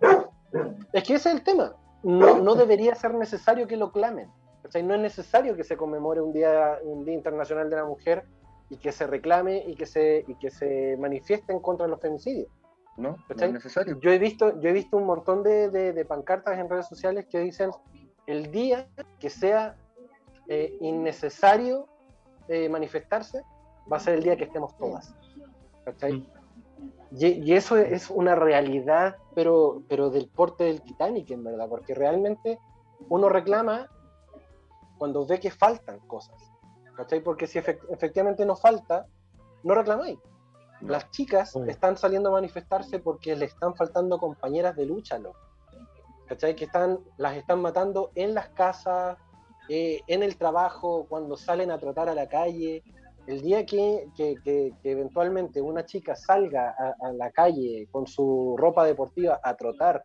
[0.92, 1.74] Es que ese es el tema.
[2.02, 4.28] No, no debería ser necesario que lo clamen.
[4.66, 7.84] O sea, no es necesario que se conmemore un día, un día internacional de la
[7.84, 8.24] mujer
[8.70, 12.00] y que se reclame y que se, y que se manifieste en contra de los
[12.00, 12.48] femicidios.
[12.96, 13.98] No, no es necesario.
[14.00, 17.26] Yo he visto, yo he visto un montón de, de- de pancartas en redes sociales
[17.28, 17.70] que dicen
[18.26, 18.86] el día
[19.18, 19.76] que sea
[20.48, 21.88] eh, innecesario
[22.48, 23.42] eh, manifestarse
[23.92, 25.14] va a ser el día que estemos todas.
[25.84, 26.26] ¿cachai?
[27.12, 31.94] Y, y eso es una realidad, pero, pero del porte del Titanic, en verdad, porque
[31.94, 32.58] realmente
[33.08, 33.88] uno reclama
[34.98, 36.36] cuando ve que faltan cosas.
[36.96, 37.20] ¿cachai?
[37.20, 39.06] Porque si efect- efectivamente no falta,
[39.62, 40.18] no reclamáis.
[40.80, 45.38] Las chicas están saliendo a manifestarse porque le están faltando compañeras de lucha, loco.
[46.26, 46.54] ¿Cachai?
[46.56, 49.18] Que están, las están matando en las casas,
[49.68, 52.82] eh, en el trabajo, cuando salen a trotar a la calle.
[53.26, 58.54] El día que, que- que- que eventualmente una chica salga a, la calle con su
[58.58, 60.02] ropa deportiva a trotar,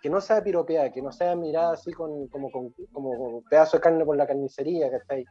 [0.00, 3.80] que no sea piropeada, que no sea mirada así con, como, con, como pedazo de
[3.82, 5.24] carne por la carnicería, ¿cachai?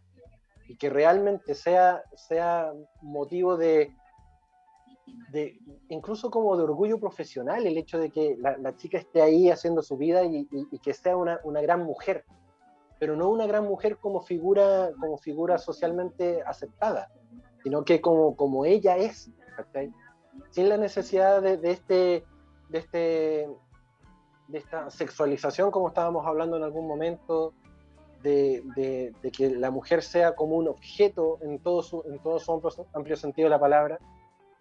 [0.67, 2.71] Y que realmente sea, sea
[3.01, 3.93] motivo de,
[5.31, 5.57] de,
[5.89, 9.97] incluso como de orgullo profesional, el hecho de que la, chica esté ahí haciendo su
[9.97, 12.23] vida y, y- y que sea una, una gran mujer,
[12.99, 17.09] pero no una gran mujer como figura, como figura socialmente aceptada,
[17.63, 19.93] sino que como, como ella es, ¿cachai?
[20.51, 22.25] sin la necesidad de, de este,
[22.69, 23.49] de, este,
[24.47, 27.53] de esta sexualización, como estábamos hablando en algún momento,
[28.23, 32.37] de, de- de que la mujer sea como un objeto en todo su, en todo
[32.39, 33.97] su amplio, amplio sentido de la palabra,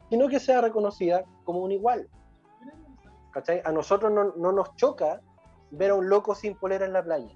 [0.08, 2.08] sino que sea reconocida como un igual.
[3.32, 3.60] ¿Cachai?
[3.64, 5.20] A nosotros no, no nos choca
[5.70, 7.30] ver a un loco sin polera en la playa,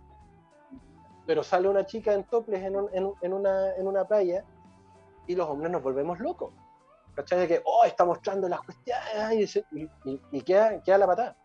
[1.27, 4.45] pero sale una chica en toples en, un- en- en una, en una playa
[5.27, 6.53] y los hombres nos volvemos locos.
[7.15, 7.41] ¿Cachai?
[7.41, 11.37] De que, oh, está mostrando las cuestiones y, y- y queda, queda la patada.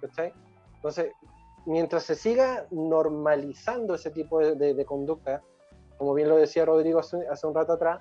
[0.00, 0.32] ¿Cachai?
[0.74, 1.12] Entonces,
[1.66, 5.42] mientras se siga normalizando ese tipo de, de- de conducta,
[5.98, 8.00] como bien lo decía Rodrigo hace, hace un rato atrás,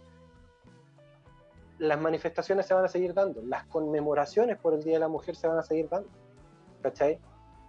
[1.80, 5.36] las manifestaciones se van a seguir dando, las conmemoraciones por el Día de la Mujer
[5.36, 6.10] se van a seguir dando.
[6.82, 7.20] ¿Cachai?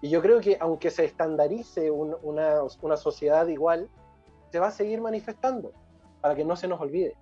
[0.01, 3.91] Y yo creo que aunque se estandarice un- una, una sociedad igual,
[4.51, 5.72] se va a seguir manifestando
[6.22, 7.16] para que no se nos olvide.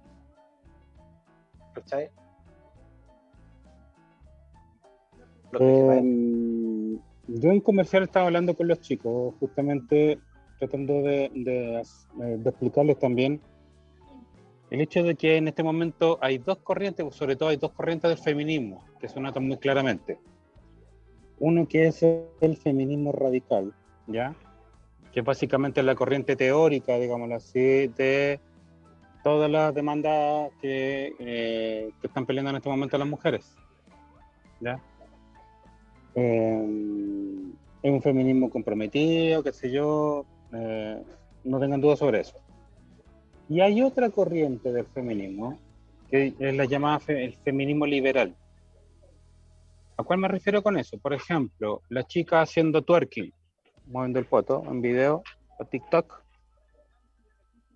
[1.76, 2.08] ¿Cachai?
[5.60, 6.98] Eh,
[7.28, 10.18] yo en comercial estaba hablando con los chicos, justamente
[10.58, 11.82] tratando de, de-
[12.48, 13.40] explicarles también
[14.70, 18.08] el hecho de que en este momento hay dos corrientes, sobre todo hay dos corrientes
[18.08, 20.18] del feminismo, que se notan muy claramente.
[21.38, 23.74] Uno que es el feminismo radical,
[24.06, 24.34] ¿ya?
[25.12, 28.40] Que es básicamente la corriente teórica, digámoslo así, de
[29.26, 33.56] todas las demandas que, eh, que están peleando en este momento las mujeres,
[34.60, 34.78] ¿ya?
[36.14, 36.64] Eh,
[37.82, 41.02] es un feminismo comprometido, qué sé yo, eh,
[41.42, 42.38] no tengan dudas sobre eso.
[43.48, 45.58] Y hay otra corriente del feminismo,
[46.08, 48.32] que es la llamada fe- el feminismo liberal.
[49.96, 50.98] ¿A cuál me refiero con eso?
[50.98, 53.32] Por ejemplo, la chica haciendo twerking,
[53.88, 55.24] moviendo el poto en video
[55.58, 56.22] o TikTok,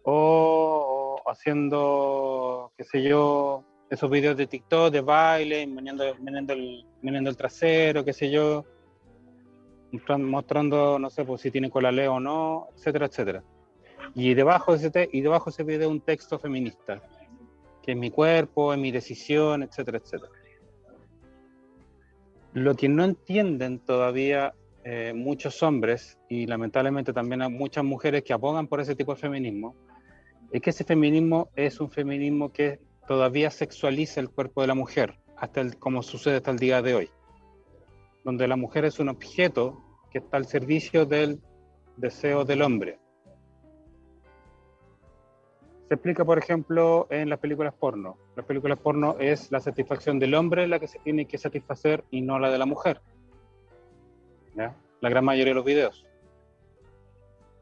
[0.02, 0.89] o,
[1.26, 7.36] haciendo, qué sé yo, esos videos de TikTok de baile, meneando, meneando el, meneando el
[7.36, 8.64] trasero, qué sé yo,
[9.92, 13.42] mostran- mostrando, no sé, pues si tiene colaleo o no, etcétera, etcétera.
[14.14, 17.02] Y debajo de ese, y debajo de ese video un texto feminista.
[17.82, 20.30] que es mi cuerpo, es mi decisión, etcétera, etcétera.
[22.52, 24.52] Lo que no entienden todavía
[24.84, 29.20] eh, muchos hombres y lamentablemente también hay muchas mujeres que abogan por ese tipo de
[29.20, 29.74] feminismo,
[30.52, 35.18] es que ese feminismo es un feminismo que todavía sexualiza el cuerpo de la mujer,
[35.36, 37.10] hasta el, como sucede hasta el día de hoy,
[38.24, 41.40] donde la mujer es un objeto que está al servicio del
[41.96, 42.98] deseo del hombre.
[45.88, 48.16] Se explica, por ejemplo, en las películas porno.
[48.36, 52.20] Las películas porno es la satisfacción del hombre la que se tiene que satisfacer y
[52.20, 53.00] no la de la mujer.
[54.54, 56.06] La gran mayoría de los videos.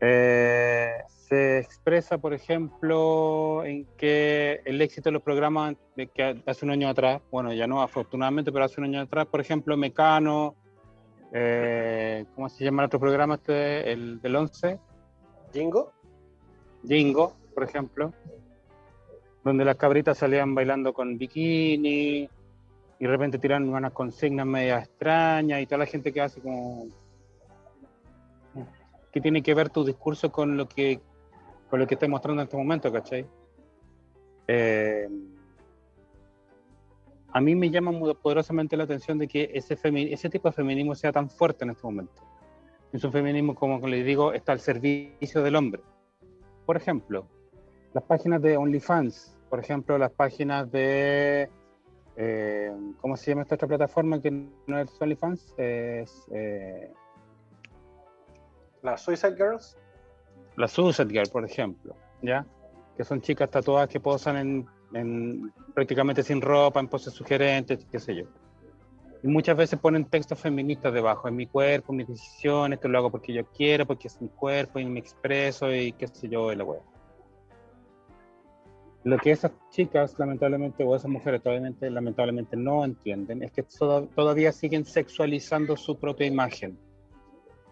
[0.01, 0.93] Eh,
[1.29, 6.71] se expresa, por ejemplo, en que el éxito de los programas de que hace un
[6.71, 10.55] año atrás, bueno, ya no afortunadamente, pero hace un año atrás, por ejemplo, Mecano,
[11.33, 14.79] eh, ¿cómo se llama el otro programa este, el del 11?
[15.53, 15.93] ¿Jingo?
[16.87, 18.15] Jingo, por ejemplo,
[19.45, 22.29] donde las cabritas salían bailando con bikini
[22.99, 26.87] y de repente tiran unas consignas media extrañas y toda la gente que hace como...
[29.13, 31.01] ¿Qué tiene que ver tu discurso con lo que
[31.69, 33.27] con lo que estoy mostrando en este momento, ¿cachai?
[34.47, 35.09] Eh,
[37.31, 41.13] a mí me llama poderosamente la atención de que ese, ese tipo de feminismo sea
[41.13, 42.23] tan fuerte en este momento.
[42.93, 45.83] Es un feminismo, como les digo, está al servicio del hombre.
[46.65, 47.27] Por ejemplo,
[47.93, 51.51] las páginas de OnlyFans, por ejemplo, las páginas de...
[52.17, 55.55] Eh, ¿Cómo se llama esta otra plataforma que no es OnlyFans?
[55.59, 56.27] Es...
[56.33, 56.91] Eh,
[58.83, 59.77] ¿La Suicide Girls?
[60.59, 62.45] La Suicide Girl, por ejemplo, ¿ya?
[62.97, 68.17] Que son chicas tatuadas que posan en, prácticamente sin ropa, en poses sugerentes, qué sé
[68.17, 68.25] yo.
[69.23, 73.11] Y muchas veces ponen textos feministas debajo, en mi cuerpo, mi decisión, esto lo hago
[73.11, 76.65] porque yo quiero, porque es mi cuerpo y me expreso y qué sé yo, la
[76.65, 76.81] web.
[79.05, 81.41] Lo que esas chicas, lamentablemente, o esas mujeres
[81.81, 83.65] lamentablemente no entienden, es que
[84.15, 86.77] todavía siguen sexualizando su propia imagen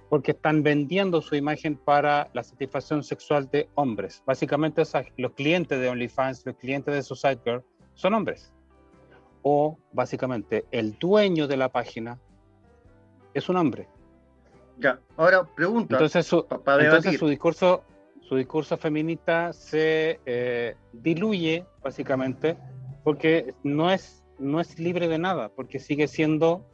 [0.08, 4.22] porque están vendiendo su imagen para la satisfacción sexual de hombres.
[4.24, 4.82] Básicamente
[5.16, 8.52] los clientes de OnlyFans, los clientes de Society Girl, son hombres.
[9.42, 12.18] O básicamente el dueño de la página
[13.34, 13.88] es un hombre.
[14.78, 15.94] Ya, ahora pregunta.
[15.94, 17.82] Entonces su, entonces su discurso,
[18.20, 22.56] su discurso feminista se eh, diluye básicamente
[23.02, 26.64] porque no es, no es libre de nada, porque sigue siendo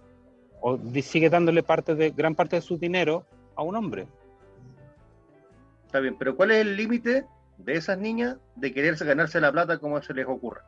[0.62, 4.06] o sigue dándole parte de gran parte de su dinero a un hombre.
[5.86, 7.26] Está bien, pero ¿cuál es el límite
[7.58, 10.64] de esas niñas de quererse ganarse la plata como se les ocurra?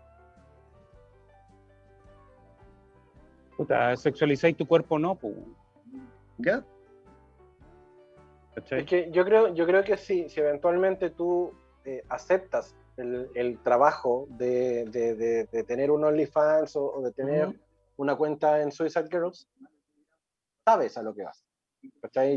[3.56, 5.34] Puta, sexualizáis tu cuerpo no, pues.
[6.38, 6.64] ¿Ya?
[8.56, 11.52] Es que yo creo, yo creo que si, si eventualmente tú
[11.84, 17.48] eh, aceptas el, trabajo de, tener un OnlyFans o, de tener
[17.96, 19.48] una cuenta en Suicide Girls,
[20.64, 21.44] sabes a lo que vas.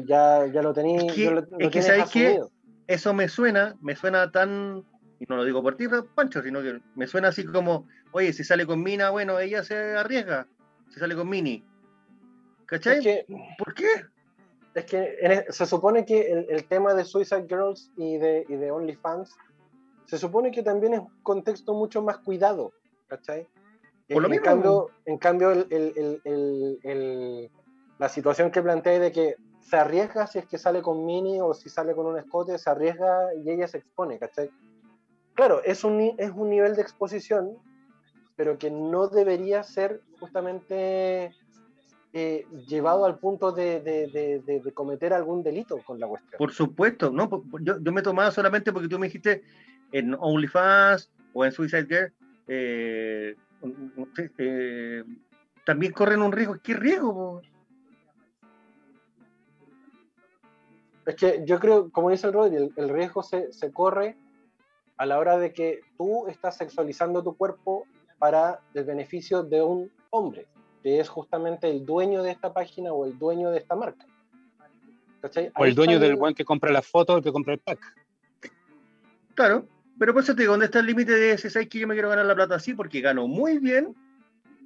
[0.05, 1.03] Ya, ya lo tenéis.
[1.03, 2.41] Es que, es que
[2.87, 4.83] eso me suena, me suena tan,
[5.19, 8.43] y no lo digo por ti, Pancho, sino que me suena así como, oye, si
[8.43, 10.47] sale con Mina, bueno, ella se arriesga,
[10.89, 11.65] si sale con Mini.
[12.65, 13.25] ¿Cachai?
[13.57, 13.87] ¿Por qué?
[14.75, 18.69] Es que e, se supone que el, tema de Suicide Girls y de, y de
[18.69, 19.33] OnlyFans,
[20.05, 22.73] se supone que también es un contexto mucho más cuidado,
[23.07, 23.47] ¿cachai?
[24.09, 27.51] Por lo en, cambio, en cambio, el,
[27.99, 31.53] la situación que planteé de que se arriesga si es que sale con mini o
[31.53, 34.49] si sale con un escote, se arriesga y ella se expone, ¿cachai?
[35.33, 37.57] Claro, es un, es un nivel de exposición,
[38.35, 41.35] pero que no debería ser justamente
[42.13, 46.37] eh, llevado al punto de, de, de, cometer algún delito con la cuestión.
[46.37, 47.29] Por supuesto, no,
[47.61, 49.43] yo, yo me tomaba solamente porque tú me dijiste
[49.91, 52.13] en OnlyFans o en Suicide Girl,
[52.47, 53.35] eh,
[54.37, 55.03] eh,
[55.65, 56.57] también corren un riesgo.
[56.63, 57.41] ¿Qué riesgo?
[61.07, 64.17] Es que yo creo, como dice el Rodri, el, riesgo se, se, corre
[64.97, 67.87] a la hora de que tú estás sexualizando tu cuerpo
[68.19, 70.47] para el beneficio de un hombre,
[70.83, 74.05] que es justamente el dueño de esta página o el dueño de esta marca.
[75.55, 77.79] O el dueño del buen que compra la foto o el que compra el pack.
[79.33, 79.65] Claro,
[79.97, 81.49] pero por eso te digo, ¿dónde está el límite de ese?
[81.49, 82.73] ¿Sabes que yo me quiero ganar la plata así?
[82.73, 83.95] Porque gano muy bien,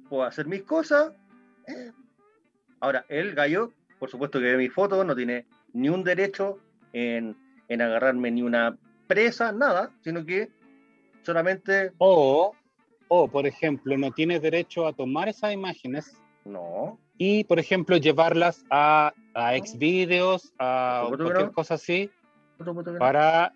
[0.08, 1.12] puedo hacer mis cosas.
[1.68, 1.92] Eh.
[2.80, 6.58] Ahora, el gallo, por supuesto que ve mi foto, no tiene ni un derecho
[6.92, 7.36] en,
[7.68, 10.50] agarrarme ni una presa, nada, sino que
[11.22, 11.92] solamente...
[11.98, 12.52] O,
[13.08, 16.16] o, por ejemplo, no tienes derecho a tomar esas imágenes.
[16.44, 16.98] No.
[17.18, 22.10] Y, por ejemplo, llevarlas a, a Xvideos, a cualquier cosa así,
[22.98, 23.52] para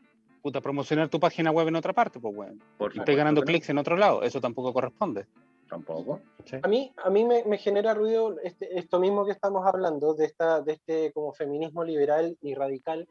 [0.47, 2.63] puta, promocionar tu página web en otra parte, pues, weón.
[2.79, 4.23] Por Y estás ganando clics en otro lado.
[4.23, 5.27] Eso tampoco corresponde.
[5.69, 6.21] Tampoco.
[6.63, 10.27] A mí, a mí me, me genera ruido este- esto mismo que estamos hablando, de,
[10.27, 13.09] esta, de este como feminismo liberal y radical.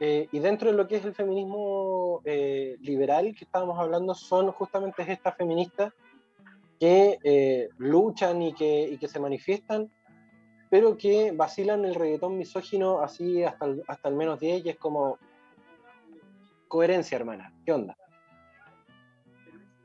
[0.00, 4.50] Eh, y dentro de lo que es el feminismo eh, liberal que estábamos hablando, son
[4.52, 5.92] justamente estas feministas
[6.78, 9.90] que eh, luchan y que, y que se manifiestan,
[10.70, 14.76] pero que vacilan el reggaetón misógino así hasta el, hasta el menos 10 y es
[14.76, 15.18] como
[16.68, 17.52] coherencia, hermana.
[17.64, 17.96] ¿Qué onda?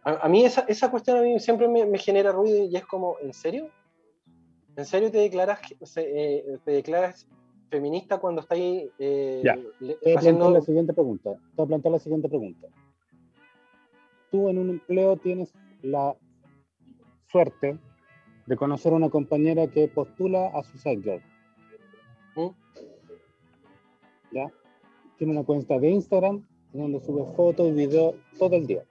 [0.04, 2.86] A, a mí esa, esa cuestión a mí siempre me, me genera ruido y es
[2.86, 3.70] como, ¿en serio?
[4.76, 5.60] ¿En serio te declaras,
[5.98, 7.28] eh, te declaras
[7.70, 9.56] feminista cuando estás ahí eh, Ya.
[9.56, 10.52] le- Te voy a plantear haciendo...
[10.52, 11.34] la siguiente pregunta.
[11.34, 12.68] Te voy a plantear la siguiente pregunta.
[14.32, 16.16] Tú en un empleo tienes la
[17.28, 17.78] suerte
[18.46, 21.22] de conocer a una compañera que postula a su side job.
[22.36, 22.56] ¿Mm?
[24.32, 24.52] ¿Ya?
[25.18, 28.84] Tiene una cuenta de Instagram donde sube fotos y videos todo el día.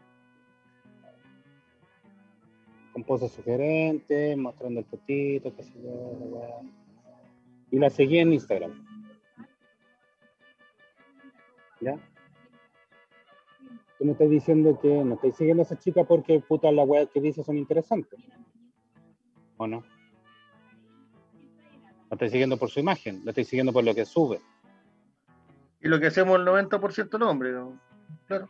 [3.10, 6.60] Con poses sugerentes, mostrando el fotito, qué sé yo, la weá.
[7.72, 8.86] Y la seguí en Instagram.
[11.80, 11.98] ¿Ya?
[13.98, 17.08] Tú me estás diciendo que no estáis siguiendo a esa chica porque puta las weas
[17.10, 18.20] que dice son interesantes.
[19.56, 19.82] ¿O no?
[22.10, 24.38] La estáis siguiendo por su imagen, la estáis siguiendo por lo que sube.
[25.80, 27.54] Y lo que hacemos el 90% de los hombres.
[27.54, 27.76] ¿no?
[28.28, 28.48] Claro.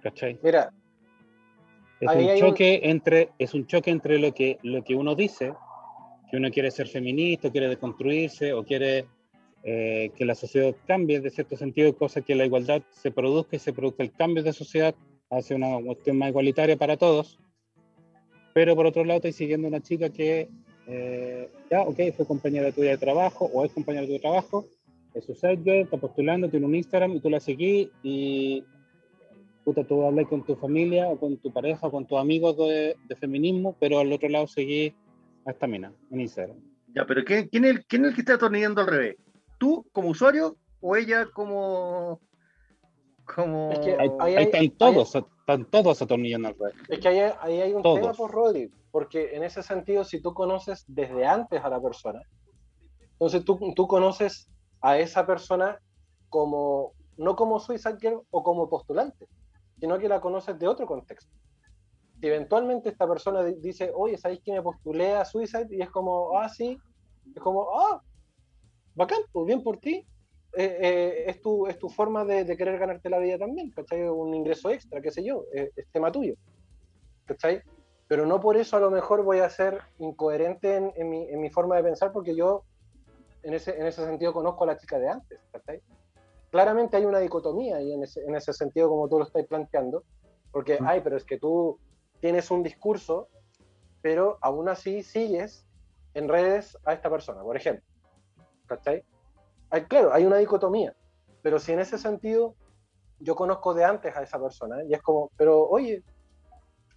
[0.00, 0.40] ¿Cachai?
[0.42, 0.72] Mira,
[2.04, 4.94] Es Ahí un hay un- choque entre, es un choque entre lo que, lo que
[4.94, 5.54] uno dice,
[6.30, 9.06] que uno quiere ser feminista, quiere deconstruirse, o quiere
[9.62, 13.58] eh, que la sociedad cambie de cierto sentido, cosa que la igualdad se produzca y
[13.58, 14.94] se produzca el cambio de sociedad
[15.30, 17.38] hacia una cuestión más igualitaria para todos.
[18.52, 20.48] Pero por otro lado, estoy siguiendo una chica que,
[20.86, 24.66] eh, ya, ok, fue compañera tuya de trabajo o es compañera de trabajo,
[25.14, 28.62] es su side job, está postulando, tiene un Instagram y tú la seguís y
[29.64, 32.96] puta, tú hablas con tu familia o con tu pareja o con tus amigos de,
[33.08, 34.92] de feminismo, pero al otro lado seguís
[35.46, 36.56] a esta mina en Instagram.
[36.94, 39.16] Ya, pero ¿quién, quién, es el, ¿quién es el que está atornillando al revés?
[39.58, 42.20] ¿Tú como usuario o ella como...
[43.34, 43.72] como...
[43.72, 46.74] Es que Ahí, Ahí ahí hay- están todos, están todos atornillando al revés.
[46.88, 48.00] Es que ahí, ahí hay un Todos.
[48.00, 52.20] tema, por Rodri, porque en ese sentido, si tú conoces desde antes a la persona,
[53.12, 54.48] entonces tú, tú conoces
[54.80, 55.78] a esa persona
[56.28, 59.26] como, no como suicide girl o como postulante,
[59.84, 61.30] sino que la conoces de otro contexto.
[62.18, 65.66] Si eventualmente esta persona di- dice, oye, ¿sabéis que me postulé a Suicide?
[65.68, 66.78] Y es como, ah, sí,
[67.34, 68.00] es como, ah,
[68.94, 69.96] bacán, pues bien por ti.
[70.56, 74.08] Eh, eh, es, tu, es tu forma de, de querer ganarte la vida también, ¿cachai?
[74.08, 76.34] Un ingreso extra, qué sé yo, eh, es tema tuyo.
[77.26, 77.60] ¿cachai?
[78.08, 81.40] Pero no por eso a lo mejor voy a ser incoherente en, en mi, en
[81.42, 82.64] mi forma de pensar, porque yo
[83.42, 85.40] en ese, en ese sentido conozco a la chica de antes.
[86.54, 90.04] Claramente hay una dicotomía y en ese, en ese sentido como tú lo estás planteando,
[90.52, 91.80] porque, ay, pero es que tú
[92.20, 93.26] tienes un discurso,
[94.02, 95.66] pero aún así sigues
[96.14, 97.84] en redes a esta persona, por ejemplo,
[98.66, 99.02] ¿cachai?
[99.70, 100.94] Hay, claro, hay una dicotomía,
[101.42, 102.54] pero si en ese sentido
[103.18, 106.04] yo conozco de antes a esa persona y es como, pero oye,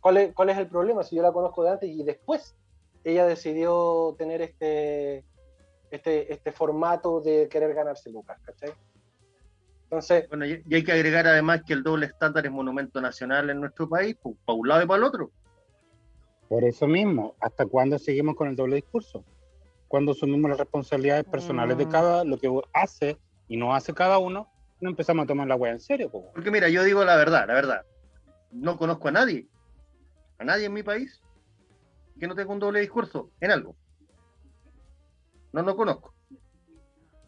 [0.01, 2.55] ¿cuál es, cuál es el problema si yo la conozco de antes y después
[3.03, 5.25] ella decidió tener este,
[5.89, 8.71] este, este formato de querer ganarse lucas, ¿cachai?
[9.89, 13.61] Entonces, Bueno, y, hay que agregar además que el doble estándar es monumento nacional en
[13.61, 15.31] nuestro país, pues, para un lado y para el otro.
[16.49, 19.23] Por eso mismo, ¿hasta cuándo seguimos con el doble discurso?
[19.87, 21.89] ¿Cuándo asumimos las responsabilidades personales de Mm.
[21.89, 23.17] cada, lo que hace
[23.47, 24.49] y no hace cada uno?
[24.81, 26.31] No empezamos a tomar la wea en serio, po.
[26.33, 27.85] Porque mira, yo digo la verdad, la verdad.
[28.51, 29.47] No conozco a nadie,
[30.37, 31.21] a nadie en mi país,
[32.19, 33.77] que no tenga un doble discurso en algo.
[35.53, 36.13] No lo conozco.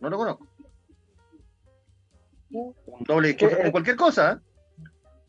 [0.01, 0.48] No lo conozco.
[2.51, 4.41] Un doble discurso Que- en cualquier cosa.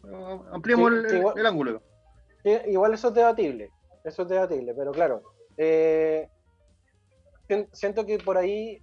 [0.04, 0.38] ¿eh?
[0.52, 1.82] Ampliemos el, que igual- el ángulo.
[2.66, 3.70] igual eso es debatible,
[4.04, 5.22] eso es debatible, pero claro,
[5.58, 6.28] eh,
[7.46, 8.82] sien- siento que por ahí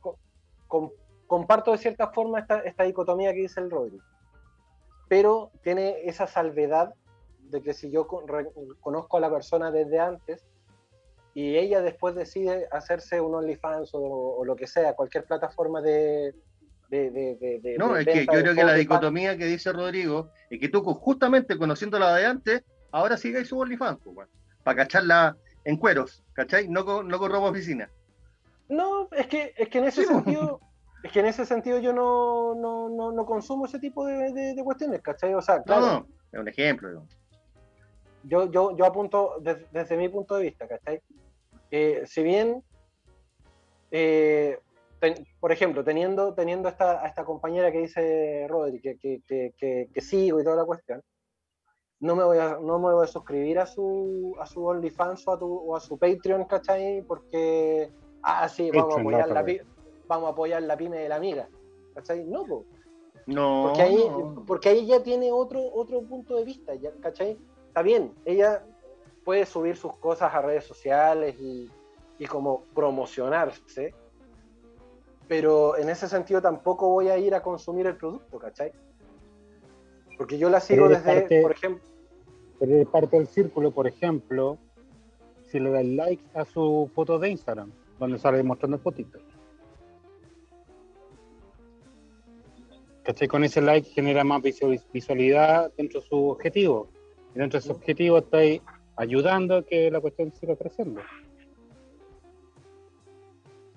[0.00, 0.18] co-
[0.68, 0.90] com-
[1.26, 3.98] comparto de cierta forma esta, esta dicotomía que dice el Rodri,
[5.08, 6.94] pero tiene esa salvedad
[7.40, 10.46] de que si yo conozco a la persona desde antes
[11.34, 16.32] y ella después decide hacerse un OnlyFans o, o lo que sea, cualquier plataforma de...
[16.88, 20.68] de, de- No, es que yo creo que la dicotomía que dice Rodrigo es que
[20.68, 22.62] tú justamente conociéndola de antes,
[22.92, 23.98] ahora sigáis su OnlyFans,
[24.62, 26.68] para cacharla en cueros, ¿cachai?
[26.68, 27.90] No con, no con ropa oficina.
[28.68, 30.14] No, es que, es que en ese Sí, po.
[30.14, 30.60] sentido,
[31.02, 34.54] es que en ese sentido yo no, no, no, no consumo ese tipo de, de-
[34.54, 35.34] de cuestiones, ¿cachai?
[35.34, 37.06] O sea, No, claro, no, es un ejemplo.
[38.22, 41.02] yo, yo, yo apunto des- desde mi punto de vista, ¿cachai?
[41.76, 42.62] Eh, si bien
[43.90, 44.60] eh,
[45.00, 49.52] ten- por ejemplo, teniendo, teniendo esta, a esta compañera que dice Rodri, que, que, que,
[49.58, 51.02] que- que sigo y toda la cuestión,
[51.98, 55.32] no me voy a, no me voy a suscribir a su, a su OnlyFans o
[55.32, 57.02] a, tu, o a su Patreon, ¿cachai?
[57.02, 57.90] Porque,
[58.22, 59.44] ah, sí, vamos a, apoyar la
[60.06, 61.48] vamos a apoyar la pyme de la amiga,
[61.92, 62.24] ¿cachai?
[62.24, 62.66] No, po.
[63.26, 64.44] No, Porque ahí, no.
[64.46, 67.36] porque ahí ya tiene otro, otro punto de vista, ya, ¿cachai?
[67.66, 68.64] Está bien, ella
[69.24, 71.70] puede subir sus cosas a redes sociales y,
[72.18, 73.94] y como promocionarse,
[75.26, 78.72] pero en ese sentido tampoco voy a ir a consumir el producto, ¿cachai?
[80.18, 81.84] Porque yo la sigo desde, parte- por ejemplo,
[82.60, 84.58] Pero eres parte del círculo, por ejemplo,
[85.50, 89.22] si le das like a su foto de Instagram, donde sale mostrando fotitos.
[93.02, 93.28] ¿Cachai?
[93.28, 96.88] Con ese like genera más visual- visualidad dentro de su objetivo.
[97.34, 98.62] Y dentro de su objetivo estáis
[98.96, 101.00] ayudando a que la cuestión siga creciendo.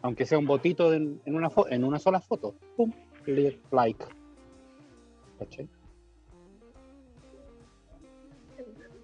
[0.01, 2.53] Aunque sea un botito en, una, en una sola foto.
[2.76, 2.91] ¡Pum!
[3.72, 4.05] Like.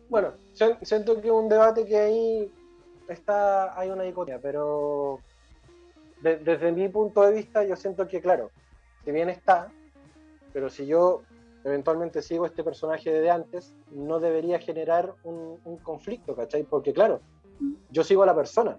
[0.10, 2.52] Bueno, si- siento que un debate que ahí
[3.08, 5.20] está, hay una dicotomía, pero
[6.22, 8.52] de- desde mi punto de vista yo siento que, claro,
[9.04, 9.72] si bien está,
[10.54, 11.24] pero si yo
[11.64, 16.64] eventualmente sigo este personaje de antes, no debería generar un, un conflicto, ¿cachai?
[16.64, 17.22] Porque claro,
[17.90, 18.78] yo sigo a la persona.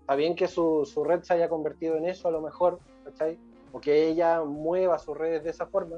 [0.00, 3.38] Está bien que su, su red se haya convertido en eso a lo mejor, ¿cachai?
[3.72, 5.96] O que ella mueva sus redes de esa forma,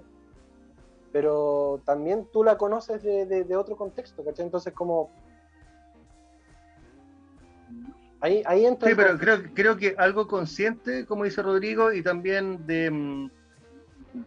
[1.12, 4.44] pero también tú la conoces de, de- de otro contexto, ¿cachai?
[4.46, 5.10] Entonces como...
[8.20, 8.88] Ahí, ahí entra...
[8.88, 13.30] Sí, pero creo, creo que algo consciente, como dice Rodrigo, y también de, mm,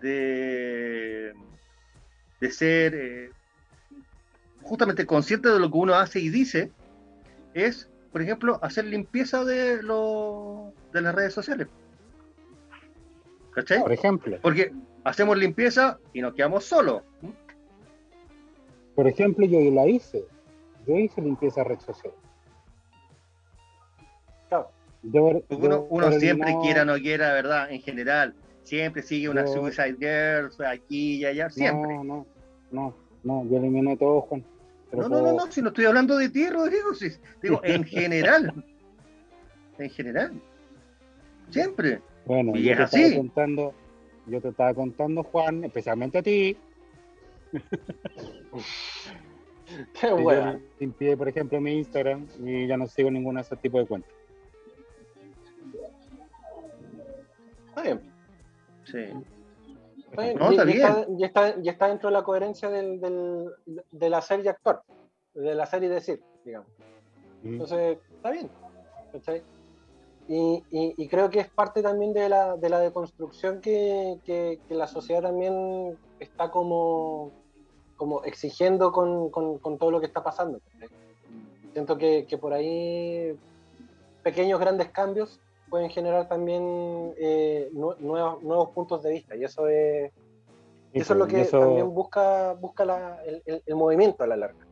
[0.01, 1.33] de,
[2.39, 3.29] de ser eh,
[4.61, 6.71] justamente consciente de lo que uno hace y dice,
[7.53, 11.67] es, por ejemplo, hacer limpieza de, lo, de las redes sociales.
[13.51, 13.81] ¿Cachai?
[13.81, 14.37] Por ejemplo.
[14.41, 14.71] Porque
[15.03, 17.01] hacemos limpieza y nos quedamos solos.
[18.95, 20.23] Por ejemplo, yo la hice.
[20.85, 22.13] Yo hice limpieza red social.
[24.49, 24.71] Claro.
[25.03, 27.71] Yo uno, yo uno siempre quiera o no quiera, ¿verdad?
[27.71, 31.95] En general, siempre sigue una Yo- Suicide Girls aquí y allá, siempre.
[31.95, 32.25] No, no,
[32.71, 34.43] no, no, yo eliminé todo, Juan.
[34.91, 37.83] Pero No, no, no, no, si no estoy hablando de ti, Rodrigo, si- digo, en
[37.83, 38.63] general.
[39.77, 40.41] En general.
[41.49, 42.01] Siempre.
[42.25, 43.01] Bueno, y yo es te así.
[43.01, 43.73] estaba contando,
[44.27, 46.57] yo te estaba contando, Juan, especialmente a ti,
[49.99, 53.81] Qué yo limpié, por ejemplo, mi Instagram y ya no sigo ninguna de esos tipos
[53.81, 54.11] de cuentas.
[57.69, 58.01] Está bien.
[58.91, 59.13] Sí.
[60.37, 60.87] No, y, está y bien.
[60.87, 63.51] está, y está- y está dentro de la coherencia del, del-
[63.91, 64.81] de la serie actor,
[65.33, 66.67] de la serie decir, digamos.
[67.43, 67.47] Mm.
[67.53, 68.49] Entonces, está bien.
[69.11, 69.43] ¿cachai?
[70.27, 74.59] Y, y- y creo que es parte también de la, de la deconstrucción que, que-
[74.67, 77.31] que la sociedad también está como,
[77.97, 80.59] como exigiendo con, con- con todo lo que está pasando.
[80.73, 80.89] ¿cachai?
[81.73, 83.37] Siento que, que por ahí
[84.23, 85.39] pequeños, grandes cambios
[85.69, 89.35] pueden generar también eh, nue- nuevos, nuevos puntos de vista.
[89.35, 90.11] Y eso es,
[90.93, 94.23] y eso es lo y que eso- también busca, busca la- el, el- el movimiento
[94.23, 94.65] a la larga.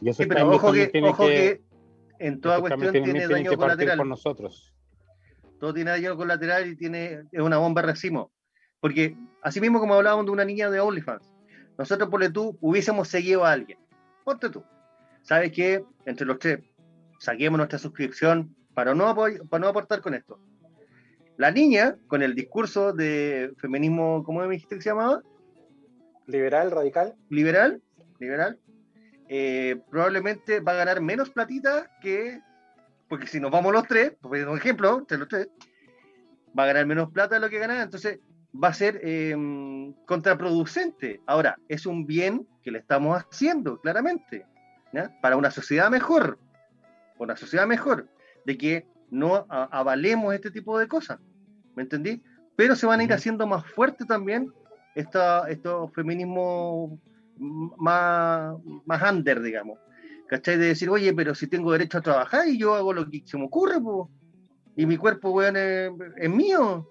[0.00, 1.60] y esos Sí, pero ojo que, ojo que
[2.20, 3.96] en toda cuestión tiene daño que colateral.
[3.98, 4.72] por nosotros.
[5.58, 8.30] Todo tiene daño colateral y tiene, es una bomba de racimo.
[8.80, 11.34] Porque, así mismo como hablábamos de una niña de OnlyFans,
[11.76, 13.78] nosotros, por tú, hubiésemos seguido a alguien.
[14.24, 14.62] Ponte tú.
[15.22, 15.84] ¿Sabes qué?
[16.06, 16.60] Entre los tres,
[17.18, 20.38] saquemos nuestra suscripción para no, para no aportar con esto.
[21.36, 25.20] La niña, con el discurso de feminismo, ¿cómo me dijiste que se llamaba?
[26.26, 27.16] Liberal, radical.
[27.28, 27.82] liberal,
[28.20, 28.56] liberal,
[29.28, 32.40] eh, probablemente va a ganar menos platita que,
[33.08, 35.48] porque si nos vamos los tres, por un ejemplo, entre los tres,
[36.56, 38.20] va a ganar menos plata de lo que ganaba, entonces
[38.54, 39.34] va a ser eh,
[40.06, 41.20] contraproducente.
[41.26, 44.46] Ahora, es un bien que le estamos haciendo, claramente,
[44.92, 45.10] ¿ya?
[45.20, 46.38] para una sociedad mejor,
[47.18, 48.06] una sociedad mejor,
[48.48, 51.18] de que no a- avalemos este tipo de cosas,
[51.76, 52.22] ¿me entendí?
[52.56, 54.50] Pero se van a ir haciendo más fuertes también
[54.94, 56.98] esta, estos feminismos
[57.36, 58.56] más,
[58.86, 59.78] más under, digamos.
[60.28, 60.56] ¿Cachai?
[60.56, 63.36] De decir, oye, pero si tengo derecho a trabajar y yo hago lo que se
[63.38, 64.10] me ocurre, po,
[64.76, 66.86] y mi cuerpo, weón, es, es mío.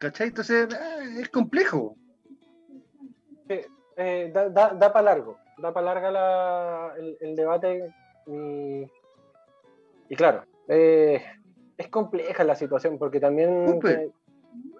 [0.00, 0.28] ¿Cachai?
[0.28, 1.96] Entonces, ah, es complejo.
[4.00, 7.92] Eh, da da, para largo, da para larga la- el, el debate
[8.26, 8.86] y,
[10.08, 11.22] y claro, eh,
[11.76, 14.10] es compleja la situación porque también te,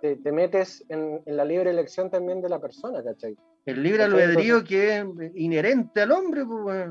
[0.01, 3.37] te- te metes en, en la libre elección también de la persona, ¿cachai?
[3.67, 6.91] El libre albedrío que es inherente al hombre, pues.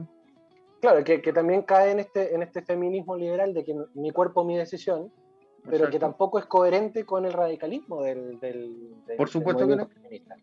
[0.79, 4.43] Claro, que, que también cae en este, en este feminismo liberal de que mi cuerpo,
[4.43, 5.11] mi decisión,
[5.69, 9.75] pero que tampoco es coherente con el radicalismo del, del, del- Por del supuesto que
[9.75, 10.35] movimiento feminista.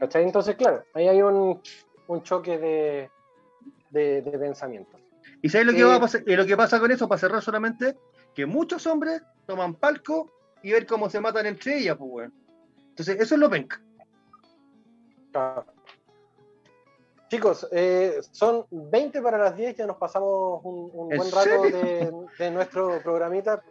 [0.00, 0.24] ¿Cachai?
[0.24, 1.60] Entonces, claro, ahí hay un,
[2.08, 3.10] un choque de,
[3.90, 4.98] de, de pensamiento.
[5.42, 7.18] ¿Y sabes lo que, Eh, va a pasar- y lo que pasa con eso, para
[7.20, 7.96] cerrar solamente?
[8.34, 10.30] Que muchos hombres toman palco
[10.62, 12.34] y ver cómo se matan entre ellas, pues, weón.
[12.90, 13.80] Entonces, eso es lo penca.
[17.28, 21.62] Chicos, eh, son 20 para las 10, ya nos pasamos un, un ¿En buen rato
[21.62, 23.62] de, de nuestro programita.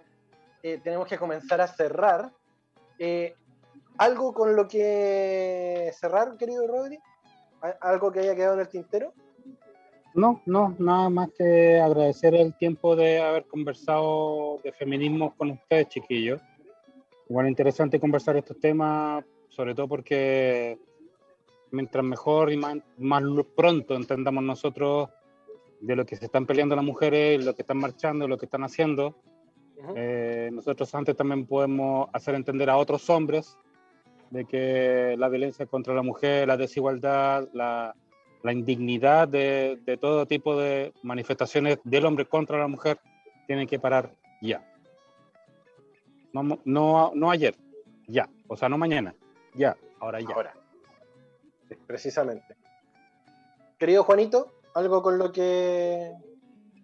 [0.62, 2.32] Eh, tenemos que comenzar a cerrar.
[3.00, 3.36] Eh,
[3.98, 7.00] ¿Algo con lo que cerrar, querido Rodri?
[7.62, 9.12] ¿Al- ¿Algo que haya quedado en el tintero?
[10.18, 15.90] No, no, nada más que agradecer el tiempo de haber conversado de feminismo con ustedes,
[15.90, 16.42] chiquillos.
[17.30, 20.80] Igual interesante conversar estos temas, sobre todo porque
[21.70, 22.80] mientras mejor y más,
[23.56, 25.10] pronto entendamos nosotros
[25.82, 28.64] de lo que se están peleando las mujeres, lo que están marchando, lo que están
[28.64, 29.16] haciendo,
[29.96, 33.56] eh, nosotros antes también podemos hacer entender a otros hombres
[34.32, 37.94] de que la violencia contra la mujer, la desigualdad, la,
[38.44, 43.00] la indignidad de, de todo tipo de manifestaciones del hombre contra la mujer
[43.48, 44.12] tienen que parar
[44.42, 44.64] ya.
[46.34, 47.56] No, no, no ayer,
[48.08, 48.30] ya.
[48.48, 49.16] O sea, no mañana,
[49.54, 50.36] ya, ahora ya.
[50.36, 50.54] Ahora.
[51.68, 52.56] Sí, precisamente.
[53.78, 56.12] Querido Juanito, ¿algo con lo que...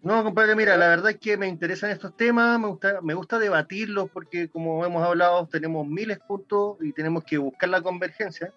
[0.01, 3.39] No, compadre, mira, la verdad es que me interesan estos temas, me gusta, me gusta
[3.39, 8.53] debatirlos porque como hemos hablado tenemos miles de puntos y tenemos que buscar la convergencia.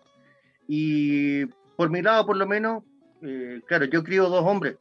[0.67, 1.45] Y
[1.77, 2.83] por mi lado, por lo menos,
[3.23, 4.77] eh, claro, yo crío dos hombres.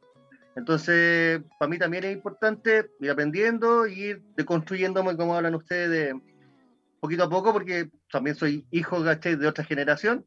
[0.56, 6.20] Entonces, para mí también es importante ir aprendiendo y ir deconstruyéndome, como hablan ustedes, de
[7.00, 10.24] poquito a poco, porque también soy hijo de otra generación.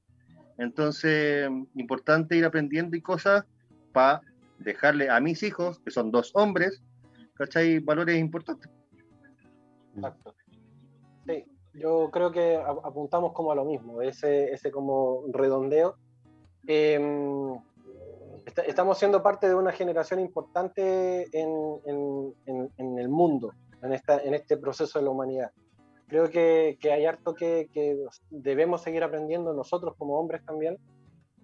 [0.59, 3.45] Entonces, importante ir aprendiendo y cosas
[3.91, 4.21] para
[4.59, 6.83] dejarle a mis hijos, que son dos hombres,
[7.33, 7.79] ¿cachai?
[7.79, 8.69] Valores importantes.
[9.95, 10.35] Exacto.
[11.25, 15.95] Sí, yo creo que apuntamos como a lo mismo, ese, ese como redondeo.
[16.68, 16.99] Eh,
[18.45, 23.94] est- estamos siendo parte de una generación importante en, en- en- en el mundo, en,
[23.94, 25.52] esta, en este proceso de la humanidad.
[26.07, 27.95] Creo que, que hay harto que, que
[28.30, 30.77] debemos seguir aprendiendo nosotros como hombres también,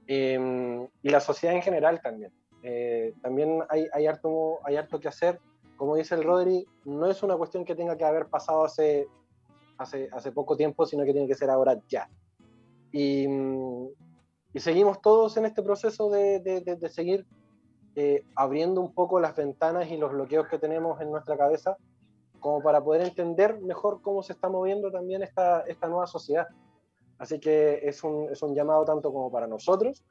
[0.07, 2.31] eh, y la sociedad en general también.
[2.63, 5.39] Eh, también hay, hay, harto, hay harto que hacer.
[5.77, 9.07] Como dice el Rodri, no es una cuestión que tenga que haber pasado hace,
[9.77, 12.09] hace, hace poco tiempo, sino que tiene que ser ahora ya.
[12.91, 13.27] Y,
[14.55, 17.25] y seguimos todos en este proceso de, de, de- de seguir
[17.97, 21.77] eh, abriendo un poco las ventanas y los bloqueos que tenemos en nuestra cabeza,
[22.39, 26.47] como para poder entender mejor cómo se está moviendo también esta, esta nueva sociedad.
[27.17, 30.03] Así que es un, es un llamado tanto como para nosotros,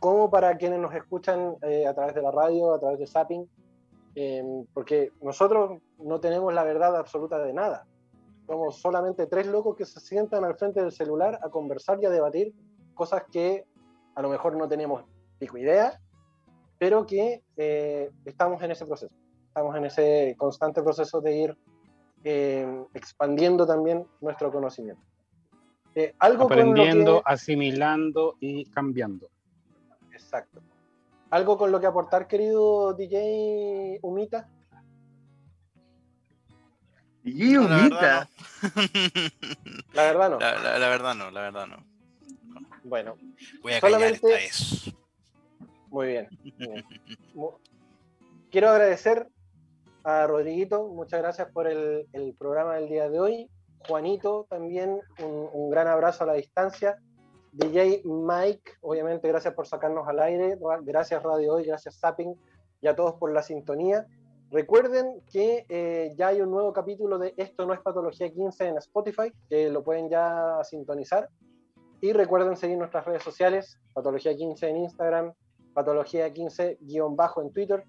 [0.00, 3.48] como para quienes nos escuchan eh, a través de la radio, a través de Zapping,
[4.16, 7.86] eh, porque nosotros no tenemos la verdad absoluta de nada.
[8.46, 12.10] Somos solamente tres locos que se sientan al frente del celular a conversar y a
[12.10, 12.52] debatir
[12.94, 13.64] cosas que
[14.14, 15.04] a lo mejor no tenemos
[15.38, 16.00] pico idea,
[16.78, 19.12] pero que eh, estamos en ese proceso.
[19.48, 21.56] Estamos en ese constante proceso de ir
[22.24, 25.02] eh, expandiendo también nuestro conocimiento.
[25.94, 29.28] Eh, algo Aprendiendo, que- asimilando y cambiando.
[30.12, 30.60] Exacto.
[31.30, 34.48] ¿Algo con lo que aportar, querido DJ Humita?
[37.24, 37.80] La humita.
[37.90, 38.28] verdad
[39.92, 40.38] La verdad no.
[40.38, 40.40] no.
[40.40, 41.91] La, la- la verdad no, la verdad no.
[42.92, 43.16] Bueno,
[43.62, 44.94] Voy a Solamente- esta vez.
[45.88, 46.28] muy bien.
[48.50, 49.28] Quiero agradecer
[50.04, 53.50] a Rodriguito, muchas gracias por el, el programa del día de hoy.
[53.88, 56.98] Juanito, también un, un gran abrazo a la distancia.
[57.52, 60.58] DJ Mike, obviamente, gracias por sacarnos al aire.
[60.60, 62.34] Ra- Gracias Radio Hoy, gracias Zapping
[62.82, 64.06] y a todos por la sintonía.
[64.50, 68.76] Recuerden que eh, ya hay un nuevo capítulo de Esto no es Patología 15 en
[68.76, 71.30] Spotify, que lo pueden ya sintonizar.
[72.02, 75.32] Y recuerden seguir nuestras redes sociales, Patología 15 en Instagram,
[75.72, 77.84] Patología 15-bajo en Twitter,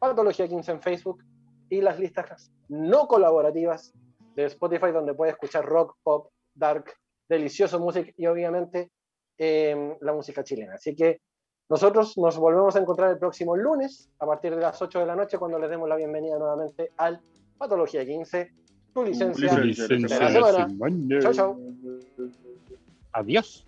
[0.00, 1.22] Patología 15 en Facebook
[1.68, 3.94] y las listas no colaborativas
[4.34, 6.92] de Spotify donde puede escuchar rock, pop, dark,
[7.28, 8.90] delicioso music y obviamente
[9.38, 10.74] eh, la música chilena.
[10.74, 11.20] Así que
[11.68, 15.14] nosotros nos volvemos a encontrar el próximo lunes a partir de las 8 de la
[15.14, 17.20] noche cuando les demos la bienvenida nuevamente al
[17.56, 18.50] Patología 15,
[18.92, 19.56] tu licencia.
[19.60, 20.18] Licencia.
[20.18, 21.20] de la semana.
[21.20, 21.70] Chau, chau.
[23.12, 23.66] Adiós.